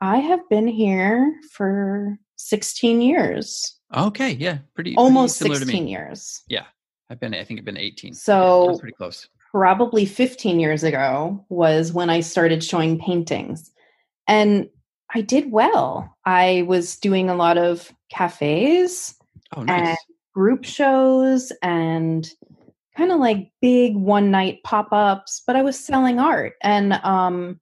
[0.00, 3.76] I have been here for 16 years.
[3.96, 6.42] Okay, yeah, pretty almost pretty 16 years.
[6.48, 6.64] Yeah,
[7.10, 7.34] I've been.
[7.34, 8.14] I think I've been 18.
[8.14, 9.28] So yeah, pretty close.
[9.50, 13.70] Probably 15 years ago was when I started showing paintings,
[14.28, 14.68] and
[15.14, 16.16] I did well.
[16.24, 19.14] I was doing a lot of cafes
[19.56, 19.88] oh, nice.
[19.88, 19.98] and
[20.34, 22.28] group shows and
[22.96, 27.58] kind of like big one night pop ups, but I was selling art and um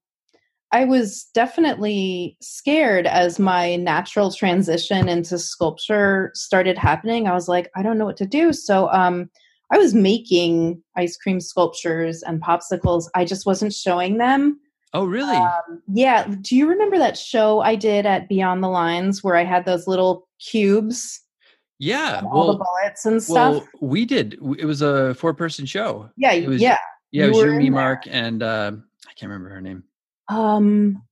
[0.73, 7.29] I was definitely scared as my natural transition into sculpture started happening.
[7.29, 8.53] I was like, I don't know what to do.
[8.53, 9.31] So um,
[9.73, 13.05] I was making ice cream sculptures and popsicles.
[13.15, 14.61] I just wasn't showing them.
[14.93, 15.37] Oh, really?
[15.37, 16.27] Um, yeah.
[16.41, 19.87] Do you remember that show I did at Beyond the Lines where I had those
[19.87, 21.21] little cubes?
[21.79, 22.23] Yeah.
[22.23, 23.55] Well, all the bullets and stuff.
[23.55, 24.39] Well, we did.
[24.59, 26.09] It was a four person show.
[26.17, 26.33] Yeah.
[26.33, 26.79] It was, yeah.
[27.11, 27.27] Yeah.
[27.27, 28.73] It was you, me, Mark, and uh,
[29.07, 29.85] I can't remember her name.
[30.29, 31.03] Um,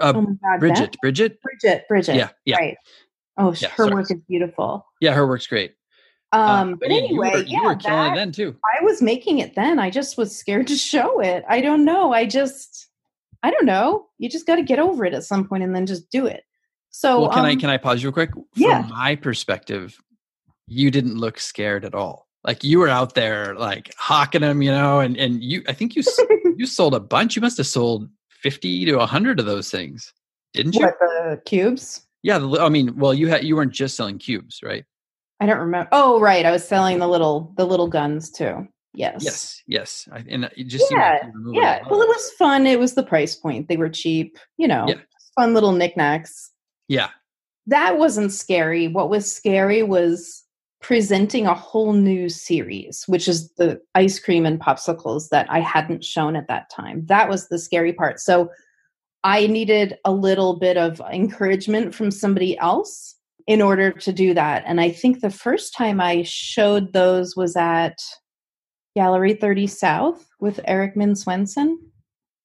[0.00, 1.00] uh, oh my God, Bridget, Beth?
[1.00, 2.16] Bridget, Bridget, Bridget.
[2.16, 2.56] Yeah, yeah.
[2.56, 2.76] Right.
[3.36, 3.94] Oh, yeah, her sorry.
[3.94, 4.86] work is beautiful.
[5.00, 5.74] Yeah, her work's great.
[6.32, 8.56] Uh, um, uh, but, anyway, you were, yeah, you were killing that, it then too.
[8.78, 9.78] I was making it then.
[9.78, 11.44] I just was scared to show it.
[11.48, 12.12] I don't know.
[12.12, 12.83] I just,
[13.44, 14.06] I don't know.
[14.16, 16.44] You just got to get over it at some point and then just do it.
[16.88, 18.32] So well, can um, I can I pause you real quick?
[18.32, 18.86] From Yeah.
[18.88, 19.98] my perspective,
[20.66, 22.26] you didn't look scared at all.
[22.42, 25.94] Like you were out there like hawking them, you know, and and you I think
[25.94, 26.02] you
[26.56, 27.36] you sold a bunch.
[27.36, 30.10] You must have sold 50 to 100 of those things.
[30.54, 30.80] Didn't you?
[30.86, 32.00] what the cubes?
[32.22, 34.84] Yeah, the, I mean, well, you had you weren't just selling cubes, right?
[35.40, 35.88] I don't remember.
[35.92, 36.46] Oh, right.
[36.46, 38.66] I was selling the little the little guns too.
[38.94, 39.22] Yes.
[39.24, 40.08] Yes, yes.
[40.12, 41.80] I, and uh, it just seemed Yeah, like you were moving Yeah.
[41.90, 42.66] Well, it was fun.
[42.66, 43.68] It was the price point.
[43.68, 44.38] They were cheap.
[44.56, 44.94] You know, Yeah.
[45.36, 46.50] fun little knickknacks.
[46.88, 47.08] yeah,
[47.66, 48.88] That wasn't scary.
[48.88, 50.42] What was scary was
[50.80, 56.04] presenting a whole new series, which is the ice cream and popsicles that I hadn't
[56.04, 57.06] shown at that time.
[57.06, 58.20] That was the scary part.
[58.20, 58.50] So
[59.24, 64.62] I needed a little bit of encouragement from somebody else in order to do that.
[64.66, 67.96] And I think the first time I showed those was at
[68.96, 71.78] Gallery 30 South with Eric Minh Swenson.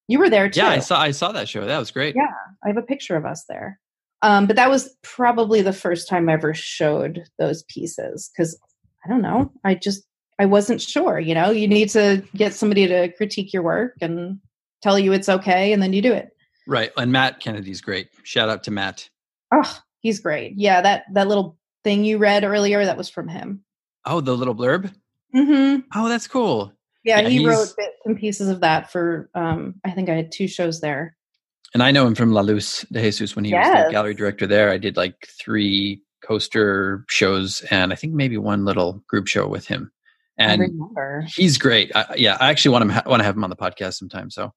[0.08, 0.60] You were there too.
[0.60, 0.68] yeah.
[0.68, 1.64] I saw I saw that show.
[1.64, 2.16] That was great.
[2.16, 2.32] Yeah.
[2.64, 3.78] I have a picture of us there.
[4.22, 8.58] Um, but that was probably the first time I ever showed those pieces because
[9.04, 9.52] I don't know.
[9.64, 10.04] I just
[10.38, 11.20] I wasn't sure.
[11.20, 14.40] You know, you need to get somebody to critique your work and
[14.82, 16.30] tell you it's okay, and then you do it.
[16.66, 16.90] Right.
[16.96, 18.08] And Matt Kennedy's great.
[18.24, 19.08] Shout out to Matt.
[19.52, 20.54] Oh, he's great.
[20.56, 23.64] Yeah, that that little thing you read earlier that was from him.
[24.04, 24.92] Oh, the little blurb.
[25.34, 25.80] Mm-hmm.
[25.94, 26.72] Oh, that's cool.
[27.04, 29.30] Yeah, Yeah, he wrote bits and pieces of that for.
[29.34, 31.16] Um, I think I had two shows there.
[31.72, 34.46] And I know him from La Luz de Jesus when he was the gallery director
[34.46, 34.70] there.
[34.70, 39.66] I did like three coaster shows and I think maybe one little group show with
[39.66, 39.92] him.
[40.36, 40.72] And
[41.28, 41.94] he's great.
[41.94, 44.30] I, yeah, I actually want to want to have him on the podcast sometime.
[44.30, 44.52] So,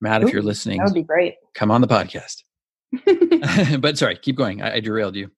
[0.00, 1.34] Matt, if you're listening, That would be great.
[1.54, 2.44] come on the podcast.
[3.80, 4.62] but sorry, keep going.
[4.62, 5.30] I, I derailed you.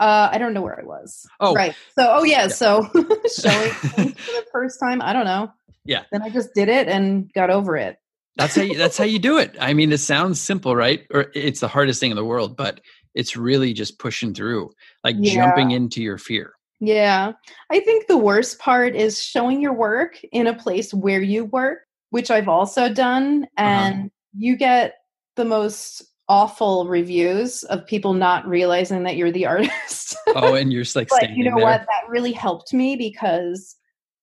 [0.00, 1.26] Uh, I don't know where I was.
[1.40, 1.54] Oh.
[1.54, 1.74] right.
[1.98, 2.42] So, oh yeah.
[2.42, 2.48] Yeah.
[2.48, 5.00] So showing for the first time.
[5.02, 5.52] I don't know.
[5.84, 6.02] Yeah.
[6.10, 7.98] Then I just did it and got over it.
[8.36, 9.54] That's how you, that's how you do it.
[9.60, 11.06] I mean, it sounds simple, right?
[11.12, 12.80] Or it's the hardest thing in the world, but
[13.14, 14.70] it's really just pushing through,
[15.04, 15.34] like Yeah.
[15.34, 16.54] jumping into your fear.
[16.80, 17.32] Yeah.
[17.70, 21.78] I think the worst part is showing your work in a place where you work,
[22.10, 23.64] which I've also done, Uh-huh.
[23.68, 24.94] and you get
[25.36, 30.16] the most awful reviews of people not realizing that you're the artist.
[30.34, 31.64] Oh, and you're just like but you know there.
[31.64, 33.76] what that really helped me because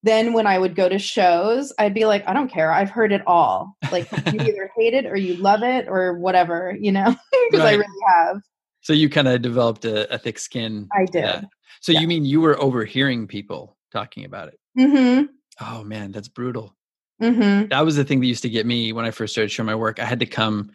[0.04, 3.12] then when i would go to shows i'd be like i don't care i've heard
[3.12, 7.06] it all like you either hate it or you love it or whatever you know
[7.52, 8.42] because i really have
[8.82, 10.90] So you kind of developed a, a thick skin.
[10.94, 11.42] i did Yeah.
[11.82, 12.00] So Yeah.
[12.02, 14.60] you mean you were overhearing people talking about it?
[14.78, 15.26] mm-hmm
[15.64, 16.76] Oh man, that's brutal.
[17.22, 19.68] mm-hmm That was the thing that used to get me when I first started showing
[19.68, 20.00] my work.
[20.00, 20.72] I had to come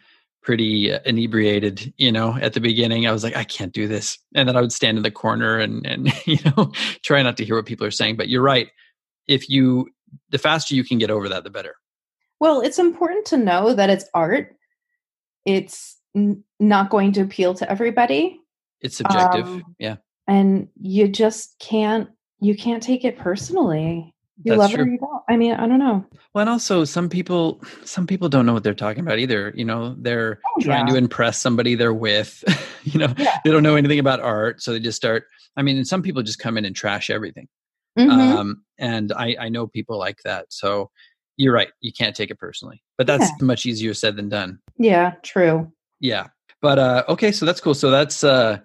[0.47, 3.05] pretty uh, inebriated, you know, at the beginning.
[3.05, 4.17] I was like, I can't do this.
[4.33, 6.71] And then I would stand in the corner and and you know,
[7.03, 8.15] try not to hear what people are saying.
[8.15, 8.69] But you're right.
[9.27, 9.89] If you
[10.29, 11.75] the faster you can get over that, the better.
[12.39, 14.55] well it's important to know that it's art
[15.45, 18.39] it's n- not going to appeal to everybody
[18.79, 19.47] It's subjective.
[19.47, 19.97] Um, yeah.
[20.27, 22.07] and you just can't
[22.39, 25.67] you can't take it personally you That's love it or you don't i mean i
[25.67, 29.17] don't know Well, and also some people some people don't know what they're talking about
[29.19, 29.51] either.
[29.55, 30.93] You know, they're Oh, trying yeah.
[30.93, 32.43] to impress somebody they're with.
[32.83, 33.37] you know, Yeah.
[33.43, 35.25] they don't know anything about art, so they just start.
[35.55, 37.47] I mean, and some people just come in and trash everything.
[37.97, 38.09] Mhm.
[38.11, 40.45] Um, and I I know people like that.
[40.49, 40.91] So
[41.37, 41.69] you're right.
[41.81, 44.59] You can't take it personally, but that's much easier said than done.
[44.77, 46.27] yeah true Yeah.
[46.61, 47.73] But uh, okay, so that's cool.
[47.75, 48.59] So that's uh,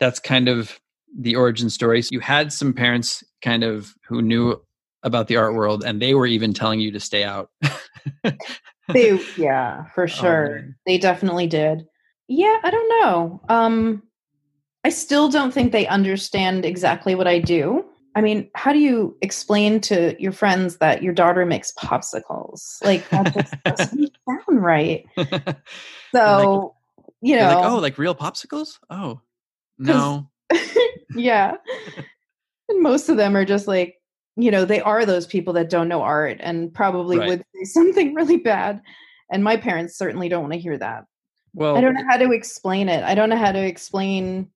[0.00, 0.80] that's kind of
[1.16, 2.02] the origin story.
[2.02, 4.60] So you had some parents kind of who knew
[5.02, 7.50] about the art world, and they were even telling you to stay out.
[8.92, 10.74] they yeah for Oh, sure man.
[10.86, 11.86] they definitely did
[12.28, 14.02] yeah i don't know um
[14.84, 17.84] i still don't think they understand exactly what i do
[18.16, 23.08] i mean how do you explain to your friends that your daughter makes popsicles like
[23.10, 25.06] that just doesn't sound right
[26.14, 26.74] so
[27.20, 28.78] you know like, oh, like real popsicles?
[28.90, 29.20] Oh,
[29.78, 30.28] no.
[31.14, 31.54] yeah
[32.68, 33.94] and most of them are just like
[34.36, 37.28] you know they are those people that don't know art and probably Right.
[37.28, 38.80] would say something really bad
[39.30, 41.04] and my parents certainly don't want to hear that
[41.54, 44.48] Well, i don't know how to explain it i don't know how to explain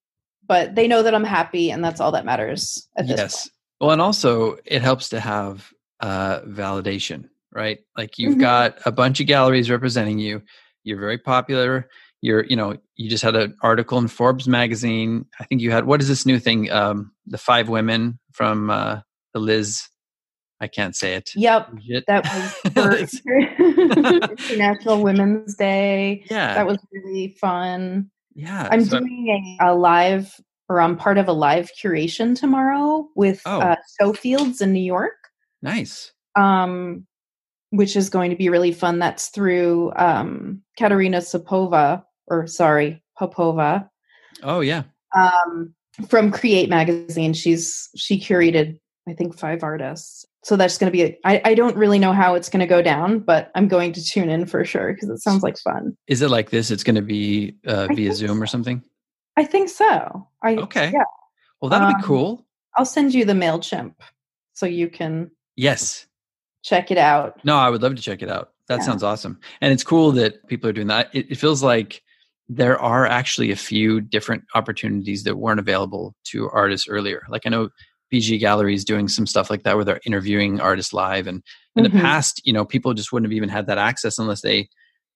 [0.46, 3.50] but they know that i'm happy and that's all that matters at this yes.
[3.80, 5.70] Well, and also it helps to have
[6.00, 7.78] uh, validation, right?
[7.94, 8.40] Like you've Mhm.
[8.40, 10.40] got a bunch of galleries representing you.
[10.82, 11.90] You're very popular.
[12.22, 15.26] You're, you know, you just had an article in Forbes magazine.
[15.38, 16.70] I think you had what is this new thing?
[16.72, 19.00] Um, the five women from uh,
[19.36, 19.82] the Liz.
[20.60, 21.30] I can't say it.
[21.36, 22.04] yep Lidgett.
[22.06, 22.24] that
[22.74, 23.20] was
[24.50, 28.66] international women's day yeah, that was really fun yeah.
[28.70, 30.32] I'm so- doing a, a live,
[30.70, 33.60] or I'm part of a live curation tomorrow with Oh.
[33.60, 35.14] uh, Showfields in New York,
[35.62, 36.12] nice.
[36.36, 37.06] um,
[37.70, 38.98] which is going to be really fun.
[38.98, 43.88] That's through um, Katerina Sapova, or sorry, Popova.
[44.42, 44.82] Oh yeah.
[45.14, 45.74] Um,
[46.08, 47.32] from Create Magazine.
[47.32, 48.78] She's she curated,
[49.08, 50.24] I think, five artists.
[50.42, 51.02] So that's going to be.
[51.02, 53.92] A, I, I don't really know how it's going to go down, but I'm going
[53.92, 55.96] to tune in for sure because it sounds like fun.
[56.08, 56.70] Is it like this?
[56.70, 58.82] It's going to be uh, via Zoom or something.
[59.36, 60.26] I think so.
[60.42, 60.90] I Okay.
[60.92, 61.04] Yeah,
[61.60, 62.46] Well, that'll Um, be cool.
[62.76, 63.94] I'll send you the Mailchimp
[64.54, 66.06] so you can Yes.
[66.62, 67.40] check it out.
[67.44, 68.52] No, I would love to check it out.
[68.68, 68.86] That Yeah.
[68.86, 69.38] sounds awesome.
[69.60, 71.10] And it's cool that people are doing that.
[71.14, 72.02] It, it feels like
[72.48, 77.22] there are actually a few different opportunities that weren't available to artists earlier.
[77.28, 77.70] Like I know
[78.12, 81.26] BG Gallery is doing some stuff like that where they're interviewing artists live.
[81.26, 81.42] And
[81.74, 81.92] in Mhm.
[81.92, 84.68] the past, you know, people just wouldn't have even had that access unless they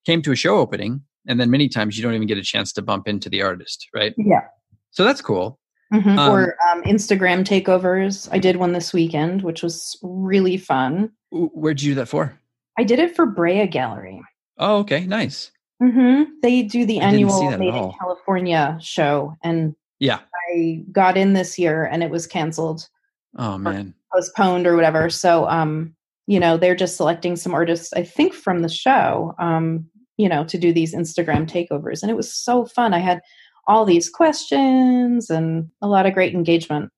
[0.05, 1.01] came to a show opening.
[1.27, 3.87] And then many times you don't even get a chance to bump into the artist,
[3.95, 4.13] right?
[4.17, 4.41] Yeah.
[4.91, 5.59] So that's cool.
[5.93, 6.17] Mhm.
[6.17, 8.27] Um, or um, Instagram takeovers.
[8.31, 11.11] I did one this weekend, which was really fun.
[11.31, 12.37] Where'd you do that for?
[12.79, 14.21] I did it for Brea Gallery.
[14.57, 15.05] Oh, okay.
[15.05, 15.51] Nice.
[15.81, 17.91] hmm They do the I annual Made in.
[17.99, 20.19] California show, and Yeah.
[20.53, 22.89] I got in this year, and it was canceled,
[23.37, 23.93] Oh, man.
[24.13, 25.09] postponed, or whatever.
[25.09, 25.95] So, um,
[26.27, 29.85] you know, they're just selecting some artists, I think, from the show, um,
[30.17, 32.93] you know, to do these Instagram takeovers, and it was so fun.
[32.93, 33.21] I had
[33.67, 36.89] all these questions and a lot of great engagement.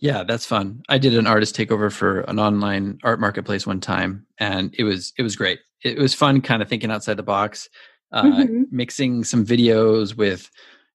[0.00, 0.82] Yeah, that's fun.
[0.88, 5.12] I did an artist takeover for an online art marketplace one time, and it was
[5.18, 5.60] it was great.
[5.82, 7.68] It was fun, kind of thinking outside the box,
[8.12, 8.64] uh, Mhm.
[8.70, 10.50] mixing some videos with,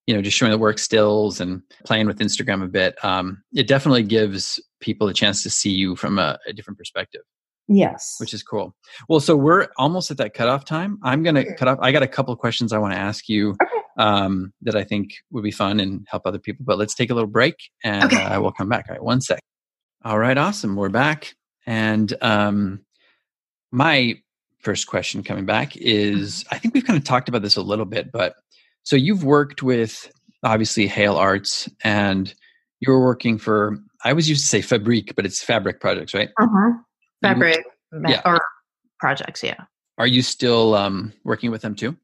[0.08, 3.04] you know, just showing the work stills and playing with Instagram a bit.
[3.04, 7.22] Um, it definitely gives people a chance to see you from a, a different perspective,
[7.68, 8.16] Yes.
[8.20, 8.76] which is cool.
[9.10, 11.00] Well, so we're almost at that cutoff time.
[11.02, 11.56] I'm gonna Sure.
[11.58, 11.80] cut off.
[11.82, 13.82] I got a couple of questions I want to ask you Okay.
[13.98, 16.66] um, that I think would be fun and help other people.
[16.68, 18.22] But let's take a little break and Okay.
[18.22, 18.86] uh, we'll come back.
[18.90, 19.40] All right, one sec.
[20.04, 20.76] All right, awesome.
[20.76, 21.34] We're back.
[21.66, 22.82] And um,
[23.72, 24.20] my
[24.60, 27.86] first question coming back is I think we've kind of talked about this a little
[27.86, 28.36] bit, but
[28.86, 30.10] so you've worked with
[30.44, 32.34] obviously Hale Arts and
[32.80, 36.30] you were working for, I always used to say Fabrique, but it's Fabrik Projects, right?
[36.40, 36.72] uh-huh.
[37.24, 38.22] Fabrik ma- yeah.
[38.26, 38.40] or
[39.00, 39.44] projects.
[39.44, 39.64] Yeah.
[39.98, 41.98] Are you still um, working with them too?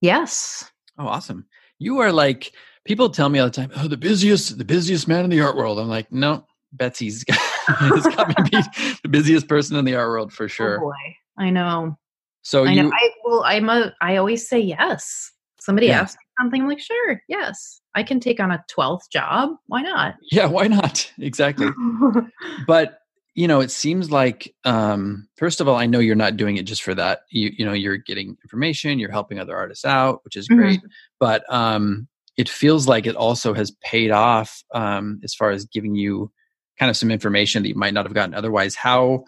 [0.00, 0.70] Yes.
[0.98, 1.46] Oh, awesome.
[1.78, 2.52] You are like
[2.84, 5.56] people tell me all the time, "Oh, the busiest, the busiest man in the art
[5.56, 7.24] world." I'm like, "No, Betsy's
[7.68, 8.64] got me beat
[9.02, 10.78] the busiest person in the art world for sure.
[10.78, 11.16] Oh boy.
[11.38, 11.96] I know.
[12.42, 12.90] so I you know.
[12.92, 13.94] I well, I'm a.
[14.00, 15.32] I always say yes.
[15.60, 16.00] Somebody Yeah.
[16.00, 19.50] asks me something, I'm like, sure, yes, I can take on a twelfth job.
[19.66, 20.14] Why not?
[20.32, 21.10] Yeah, why not?
[21.18, 21.68] Exactly.
[22.66, 22.98] but
[23.34, 26.64] you know, it seems like um first of all, I know you're not doing it
[26.64, 27.20] just for that.
[27.30, 30.56] You you know, you're getting information, you're helping other artists out, which is Mhm.
[30.58, 30.80] great.
[31.18, 35.94] But um it feels like it also has paid off um as far as giving
[35.94, 36.30] you
[36.78, 38.74] kind of some information that you might not have gotten otherwise.
[38.74, 39.24] How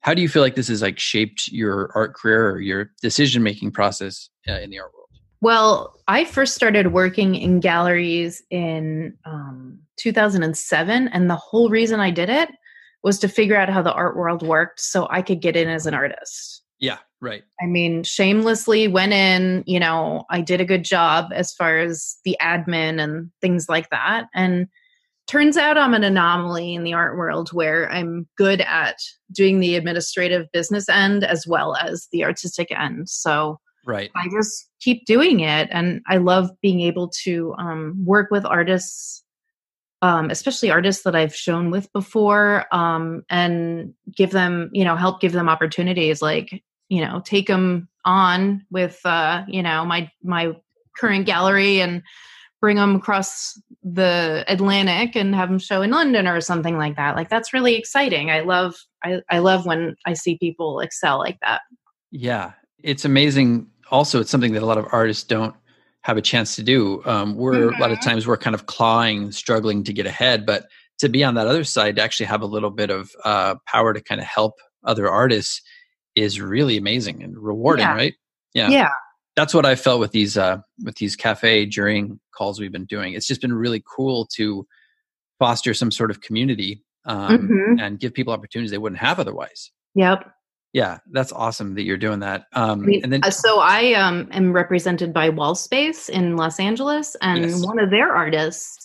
[0.00, 3.42] how do you feel like this has like shaped your art career or your decision
[3.42, 5.03] making process uh, in the art world?
[5.44, 12.10] Well, I first started working in galleries in um, 2007, and the whole reason I
[12.10, 12.48] did it
[13.02, 15.84] was to figure out how the art world worked, so I could get in as
[15.84, 16.62] an artist.
[16.80, 17.42] Yeah, right.
[17.60, 22.16] I mean, shamelessly went in, you know, I did a good job as far as
[22.24, 24.28] the admin and things like that.
[24.34, 24.66] And
[25.26, 28.96] turns out I'm an anomaly in the art world where I'm good at
[29.30, 33.10] doing the administrative business end as well as the artistic end.
[33.10, 34.10] So Right.
[34.16, 35.68] I just keep doing it.
[35.70, 39.22] And I love being able to um, work with artists.
[40.02, 45.18] Um, especially artists that I've shown with before, um, and give them, you know, help
[45.18, 46.20] give them opportunities.
[46.20, 50.52] Like, you know, take them on with, uh, you know, my my
[50.98, 52.02] current gallery and
[52.60, 57.16] bring them across the Atlantic and have them show in London or something like that.
[57.16, 58.30] Like that's really exciting.
[58.30, 61.62] I love I, I love when I see people excel like that.
[62.10, 63.68] Yeah, it's amazing.
[63.94, 65.54] Also, it's something that a lot of artists don't
[66.02, 67.00] have a chance to do.
[67.06, 68.02] Um, we're a lot of Mhm.
[68.04, 70.66] times we're kind of clawing, struggling to get ahead, but
[70.98, 73.94] to be on that other side, to actually have a little bit of uh, power
[73.94, 75.62] to kind of help other artists
[76.16, 77.94] is really amazing and rewarding, Yeah.
[77.94, 78.14] right?
[78.52, 78.68] Yeah.
[78.68, 78.90] yeah.
[79.36, 83.14] That's what I felt with these uh, with these cafe during calls we've been doing.
[83.14, 84.66] It's just been really cool to
[85.38, 87.80] foster some sort of community um, Mhm.
[87.82, 89.70] and give people opportunities they wouldn't have otherwise.
[89.94, 90.30] Yep.
[90.74, 92.46] Yeah, that's awesome that you're doing that.
[92.52, 96.36] Um, I mean, and then uh, so I um, am represented by Wall Space in
[96.36, 97.64] Los Angeles, and Yes.
[97.64, 98.84] one of their artists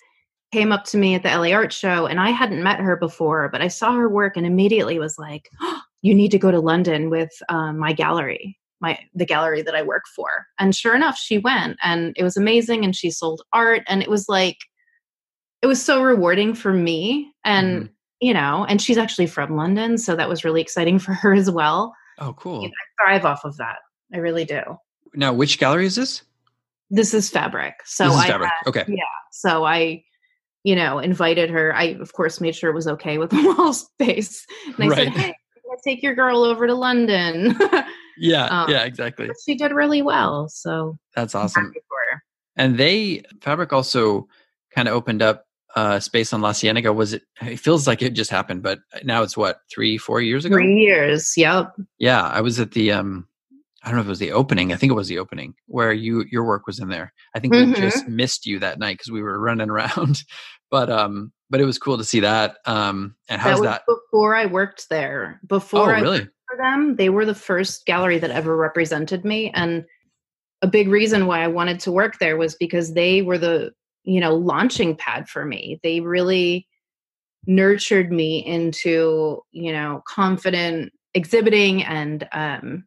[0.53, 3.49] came up to me at the LA Art Show, and I hadn't met her before,
[3.51, 6.59] but I saw her work and immediately was like, oh, "You need to go to
[6.59, 11.17] London with um, my gallery, my the gallery that I work for." And sure enough,
[11.17, 14.57] she went, and it was amazing, and she sold art, and it was like,
[15.63, 17.85] it was so rewarding for me, and.
[17.85, 17.89] Mhm.
[18.21, 21.49] You know, and she's actually from London, so that was really exciting for her as
[21.49, 21.95] well.
[22.19, 22.65] oh, cool.
[22.65, 22.71] I
[23.03, 23.77] thrive off of that.
[24.13, 24.61] I really do.
[25.13, 26.23] Now, which gallery is this?
[26.89, 27.73] This is Fabrik.
[27.85, 28.45] So this is I Fabrik.
[28.49, 28.85] had- okay.
[28.89, 29.03] yeah.
[29.31, 30.03] So I,
[30.63, 31.73] you know, invited her.
[31.75, 34.45] I of course made sure it was okay with the wall space.
[34.65, 34.97] And I Right.
[34.97, 35.35] said, "Hey,
[35.69, 37.57] let's take your girl over to London."
[38.21, 38.47] Yeah.
[38.47, 38.83] Um, yeah.
[38.83, 39.29] Exactly.
[39.45, 40.49] she did really well.
[40.49, 41.67] So That's awesome.
[41.67, 42.23] happy for her.
[42.57, 44.27] And they Fabrik also
[44.75, 45.45] kind of opened up
[45.75, 46.91] uh, space on La Cienega.
[46.93, 47.23] Was it?
[47.41, 50.55] It feels like it just happened, but now it's what three, four years ago.
[50.55, 51.33] Three years.
[51.37, 51.73] Yep.
[51.99, 52.91] Yeah, I was at the.
[52.91, 53.27] um
[53.81, 54.73] I don't know if it was the opening.
[54.73, 57.13] I think it was the opening where you your work was in there.
[57.33, 57.75] I think we Mhm.
[57.77, 60.23] just missed you that night because we were running around.
[60.69, 62.57] But um, but it was cool to see that.
[62.65, 63.81] Um, and how's that was that?
[63.87, 65.39] before I worked there.
[65.43, 66.19] Oh, Before I really?
[66.49, 66.95] for them.
[66.97, 69.49] They were the first gallery that ever represented me.
[69.51, 69.85] And
[70.61, 73.71] a big reason why I wanted to work there was because they were the,
[74.03, 75.79] you know, launching pad for me.
[75.83, 76.67] They really
[77.45, 82.85] nurtured me into, you know, confident exhibiting and um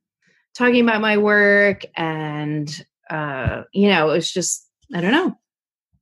[0.54, 5.38] talking about my work and uh, you know, it was just I don't know,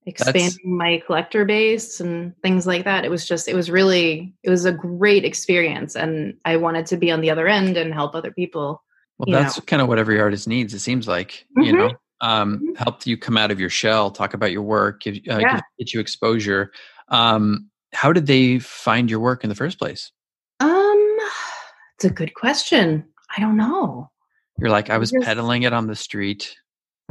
[0.07, 3.05] expanding my collector base and things like that.
[3.05, 6.97] It was just it was really it was a great experience and I wanted to
[6.97, 8.83] be on the other end and help other people.
[9.19, 10.73] Well, you that's kind of what every artist needs.
[10.73, 11.79] It seems like you Mhm.
[11.79, 11.91] know,
[12.21, 12.77] um, Mhm.
[12.79, 15.55] help you come out of your shell, talk about your work, give, uh, Yeah.
[15.57, 16.71] give, get you exposure.
[17.09, 20.13] Um, how did they find your work in the first place?
[20.61, 21.17] Um
[21.97, 23.05] it's a good question.
[23.37, 24.11] I don't know.
[24.59, 26.57] You're like, I was Just- peddling it on the street.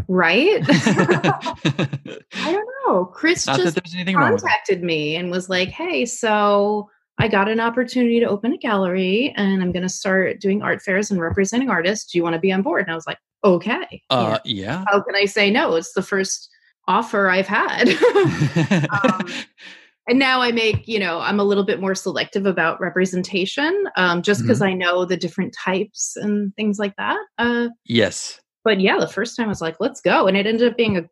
[0.07, 0.62] Right?
[0.70, 3.05] I don't know.
[3.05, 4.45] Chris that just there's anything wrong with it.
[4.47, 6.89] contacted me and was like, "Hey, so
[7.20, 10.82] I got an opportunity to open a gallery and I'm going to start doing art
[10.82, 12.11] fairs and representing artists.
[12.11, 14.63] Do you want to be on board?" And I was like, "Okay." Uh, Yeah.
[14.63, 14.86] yeah.
[14.88, 15.76] How can I say no?
[15.76, 16.49] It's the first
[16.88, 17.89] offer I've had.
[19.03, 19.28] um,
[20.07, 24.24] and now I make, you know, I'm a little bit more selective about representation um,
[24.24, 27.20] just because I know the different types and things like that.
[27.38, 28.39] Uh, yes.
[28.63, 30.26] but yeah, the first time I was like, let's go.
[30.26, 31.07] And it ended up being a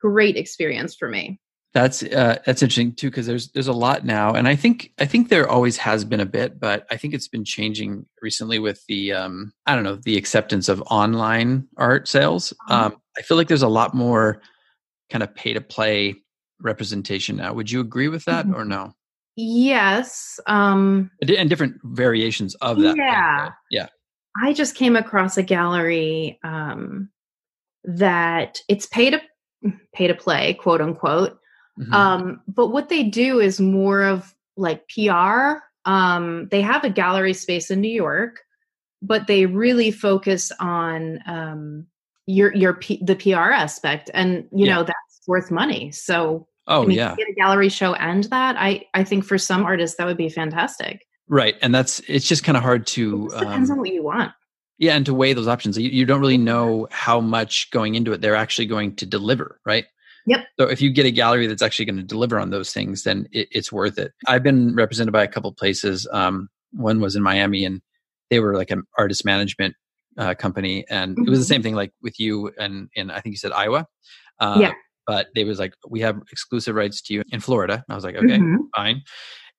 [0.00, 1.38] great experience for me.
[1.72, 5.06] That's uh, that's interesting too because there's there's a lot now, and I think I
[5.06, 8.84] think there always has been a bit, but I think it's been changing recently with
[8.88, 12.52] the um, I don't know the acceptance of online art sales.
[12.68, 12.86] Uh-huh.
[12.86, 14.42] Um, I feel like there's a lot more
[15.10, 16.16] kind of pay to play
[16.60, 17.52] representation now.
[17.54, 18.54] Would you agree with that Mhm.
[18.54, 18.92] or no?
[19.36, 20.40] Yes.
[20.46, 22.96] Um, And different variations of that.
[22.96, 23.50] Yeah.
[23.70, 23.86] Yeah.
[24.42, 27.10] I just came across a gallery um,
[27.84, 29.20] that it's pay to
[29.94, 31.38] pay to play, quote unquote.
[31.80, 31.92] Mhm.
[31.92, 35.62] Um, but what they do is more of like PR.
[35.84, 38.40] Um, they have a gallery space in New York,
[39.02, 41.86] but they really focus on um,
[42.26, 44.74] your your P- the PR aspect, and you Yeah.
[44.76, 45.90] know that's worth money.
[45.92, 47.14] So oh I mean, yeah.
[47.16, 50.28] get a gallery show and that I I think for some artists that would be
[50.28, 51.06] fantastic.
[51.28, 51.56] Right.
[51.62, 54.32] And that's it's just kind of hard to depends um, on what you want.
[54.78, 58.12] Yeah, and to weigh those options, you, you don't really know how much going into
[58.12, 59.84] it they're actually going to deliver, right?
[60.26, 60.46] Yep.
[60.58, 63.26] So if you get a gallery that's actually going to deliver on those things, then
[63.32, 64.12] it, it's worth it.
[64.26, 66.06] I've been represented by a couple places.
[66.12, 67.80] Um, one was in Miami, and
[68.30, 69.74] they were like an artist management
[70.18, 71.48] uh, company, and it was the Mhm.
[71.56, 73.86] same thing like with you and in I think you said Iowa.
[74.38, 74.72] Uh, Yeah.
[75.06, 77.74] But they was like, we have exclusive rights to you in Florida.
[77.74, 78.58] And I was like, okay, Mhm.
[78.76, 79.02] fine.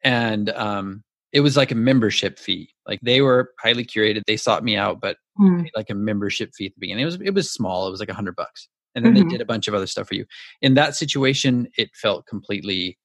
[0.04, 1.04] And um,
[1.34, 2.74] it was like a membership fee.
[2.88, 4.22] Like they were highly curated.
[4.28, 5.66] They sought me out, but Mm.
[5.76, 7.02] like a membership fee at the beginning.
[7.04, 7.88] It was it was small.
[7.88, 9.24] It was like a hundred bucks, and then Mhm.
[9.24, 10.26] they did a bunch of other stuff for you.
[10.62, 12.98] In that situation, it felt completely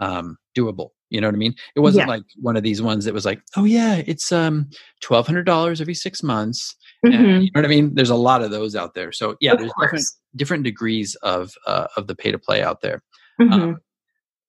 [0.00, 0.88] um, doable.
[1.10, 1.54] You know what I mean?
[1.76, 2.14] It wasn't Yeah.
[2.14, 4.68] like one of these ones that was like, oh yeah, it's um
[5.00, 6.74] twelve hundred dollars every six months.
[7.04, 7.44] And, Mhm.
[7.44, 7.94] you know what I mean?
[7.94, 9.12] There's a lot of those out there.
[9.12, 10.04] So yeah, Of there's different
[10.34, 13.04] different degrees of uh, of the pay to play out there.
[13.40, 13.52] Mhm.
[13.52, 13.76] Um,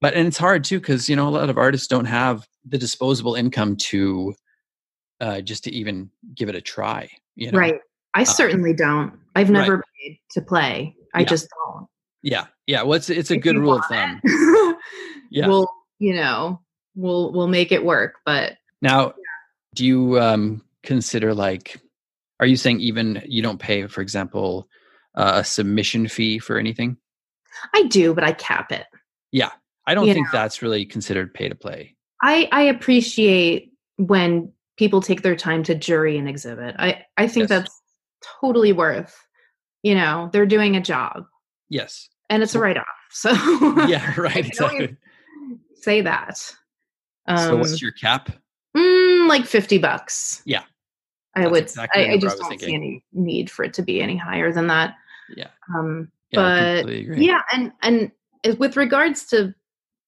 [0.01, 2.79] but and it's hard too because you know a lot of artists don't have the
[2.79, 4.33] disposable income to
[5.21, 7.07] uh, just to even give it a try.
[7.35, 7.59] You know?
[7.59, 7.79] Right.
[8.15, 9.13] I Uh, certainly don't.
[9.35, 9.59] I've right.
[9.61, 10.95] never paid to play.
[11.13, 11.25] I Yeah.
[11.25, 11.87] just don't.
[12.23, 12.81] Yeah, yeah.
[12.81, 14.21] Well, it's it's a If good rule of thumb.
[15.31, 15.47] Yeah.
[15.47, 15.67] We'll,
[15.99, 16.61] you know,
[16.95, 18.15] we'll we'll make it work.
[18.25, 19.13] But Now,
[19.73, 21.81] do you um, consider like,
[22.39, 24.69] are you saying even you don't pay, for example,
[25.15, 26.95] uh, a submission fee for anything?
[27.73, 28.85] I do, but I cap it.
[29.31, 29.49] Yeah,
[29.87, 31.95] I don't You think that's really considered pay to play.
[32.21, 36.75] I I appreciate when people take their time to jury an exhibit.
[36.79, 37.49] I I think Yes.
[37.49, 37.81] that's
[38.41, 39.15] totally worth.
[39.83, 41.25] You know, they're doing a job,
[41.69, 42.09] Yes.
[42.29, 42.85] and it's a write off.
[43.11, 43.31] So
[43.87, 44.13] Yeah.
[44.17, 44.37] Right.
[44.37, 44.97] I can always Exactly.
[45.75, 46.53] say that.
[47.27, 48.29] Um, so, what's your cap?
[48.75, 50.41] mm, like fifty bucks.
[50.45, 50.63] Yeah.
[51.35, 51.63] I would.
[51.63, 54.17] exactly I, I number I just don't see any need for it to be any
[54.17, 54.95] higher than that.
[55.35, 55.47] Yeah.
[55.75, 56.81] Um, Yeah.
[56.83, 58.11] But yeah, and and
[58.59, 59.53] with regards to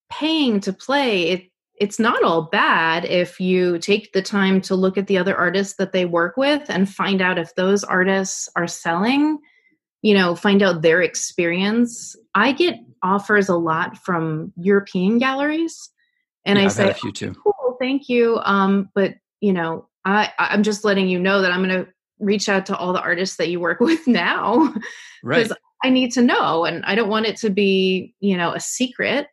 [0.10, 4.98] paying to play, it it's not all bad if you take the time to look
[4.98, 8.68] at the other artists that they work with and find out if those artists are
[8.68, 9.40] selling
[10.02, 12.16] you know, find out their experience.
[12.36, 15.90] I get offers a lot from European galleries,
[16.46, 17.34] and Yeah, I I've say, a few too.
[17.34, 18.38] cool, thank you.
[18.44, 22.48] Um, but you know, I I'm just letting you know that I'm going to reach
[22.50, 24.74] out to all the artists that you work with now
[25.24, 25.44] Right.
[25.44, 28.60] because I need to know, and I don't want it to be you know a
[28.60, 29.28] secret.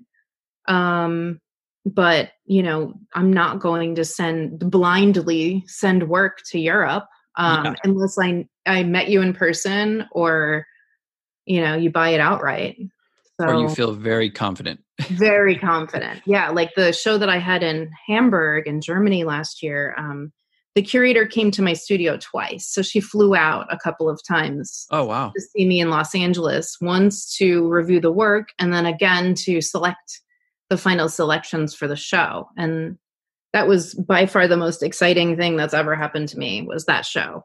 [0.66, 1.40] Um,
[1.84, 7.06] but you know, I'm not going to send blindly send work to Europe
[7.36, 7.74] um, Yeah.
[7.84, 10.66] unless I I met you in person or
[11.46, 12.76] you know you buy it outright.
[13.40, 14.80] So or you feel very confident.
[15.10, 16.22] very confident.
[16.24, 19.94] Yeah, like the show that I had in Hamburg in Germany last year.
[19.98, 20.32] Um,
[20.76, 24.86] the curator came to my studio twice, so she flew out a couple of times
[24.90, 25.32] Oh wow.
[25.36, 26.76] to see me in Los Angeles.
[26.80, 30.20] Once to review the work, and then again to select
[30.74, 32.48] the final selections for the show.
[32.58, 32.98] And
[33.52, 36.62] that was by far the most exciting thing that's ever happened to me.
[36.62, 37.44] Was that show?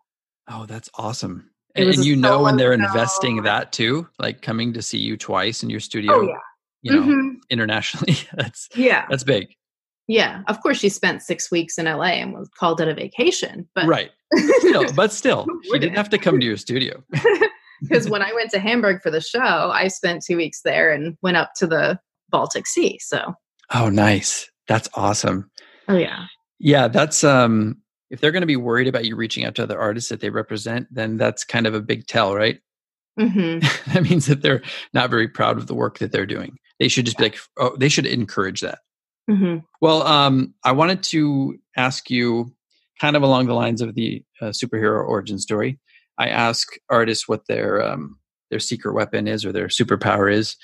[0.50, 1.52] Oh, that's awesome.
[1.76, 2.84] It And, and you know when they're show.
[2.84, 6.34] investing that too, like coming to see you twice in your studio, Oh yeah,
[6.82, 7.36] you know, Mhm.
[7.52, 8.16] internationally.
[8.34, 9.54] that's yeah, that's big.
[10.08, 10.42] yeah.
[10.48, 13.86] Of course, she spent six weeks in LA and was called it a vacation, but
[13.86, 14.10] right.
[14.62, 17.04] Still, but still, she didn't have to come to your studio.
[17.82, 21.16] because when I went to Hamburg for the show, I spent two weeks there and
[21.22, 22.00] went up to the
[22.32, 22.98] Baltic Sea.
[23.00, 23.34] So,
[23.74, 24.50] Oh, nice.
[24.68, 25.50] That's awesome.
[25.88, 26.26] oh yeah,
[26.60, 27.78] Yeah, that's um
[28.10, 30.32] if they're going to be worried about you reaching out to other artists that they
[30.32, 32.60] represent, then that's kind of a big tell, right?
[33.20, 33.60] hmm
[33.94, 34.62] that means that they're
[34.94, 36.58] not very proud of the work that they're doing.
[36.80, 38.80] They should just be like, oh, they should encourage that.
[39.30, 42.54] hmm Well, um, I wanted to ask you,
[43.00, 45.80] kind of along the lines of the uh, superhero origin story.
[46.18, 48.18] I ask artists what their um,
[48.50, 50.56] their secret weapon is or their superpower is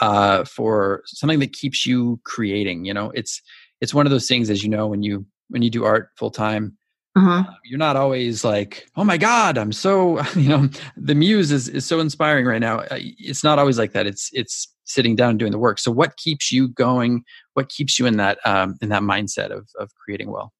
[0.00, 2.84] uh, for something that keeps you creating.
[2.84, 3.42] You know, it's
[3.80, 6.30] it's one of those things, as you know, when you when you do art full
[6.30, 6.76] time,
[7.16, 7.44] uh-huh.
[7.64, 11.86] you're not always like, oh my god, I'm so you know the muse is is
[11.86, 12.80] so inspiring right now.
[12.80, 14.06] Uh, It's not always like that.
[14.06, 15.78] It's it's sitting down and doing the work.
[15.78, 17.24] So what keeps you going?
[17.54, 20.52] What keeps you in that um, in that mindset of of creating well?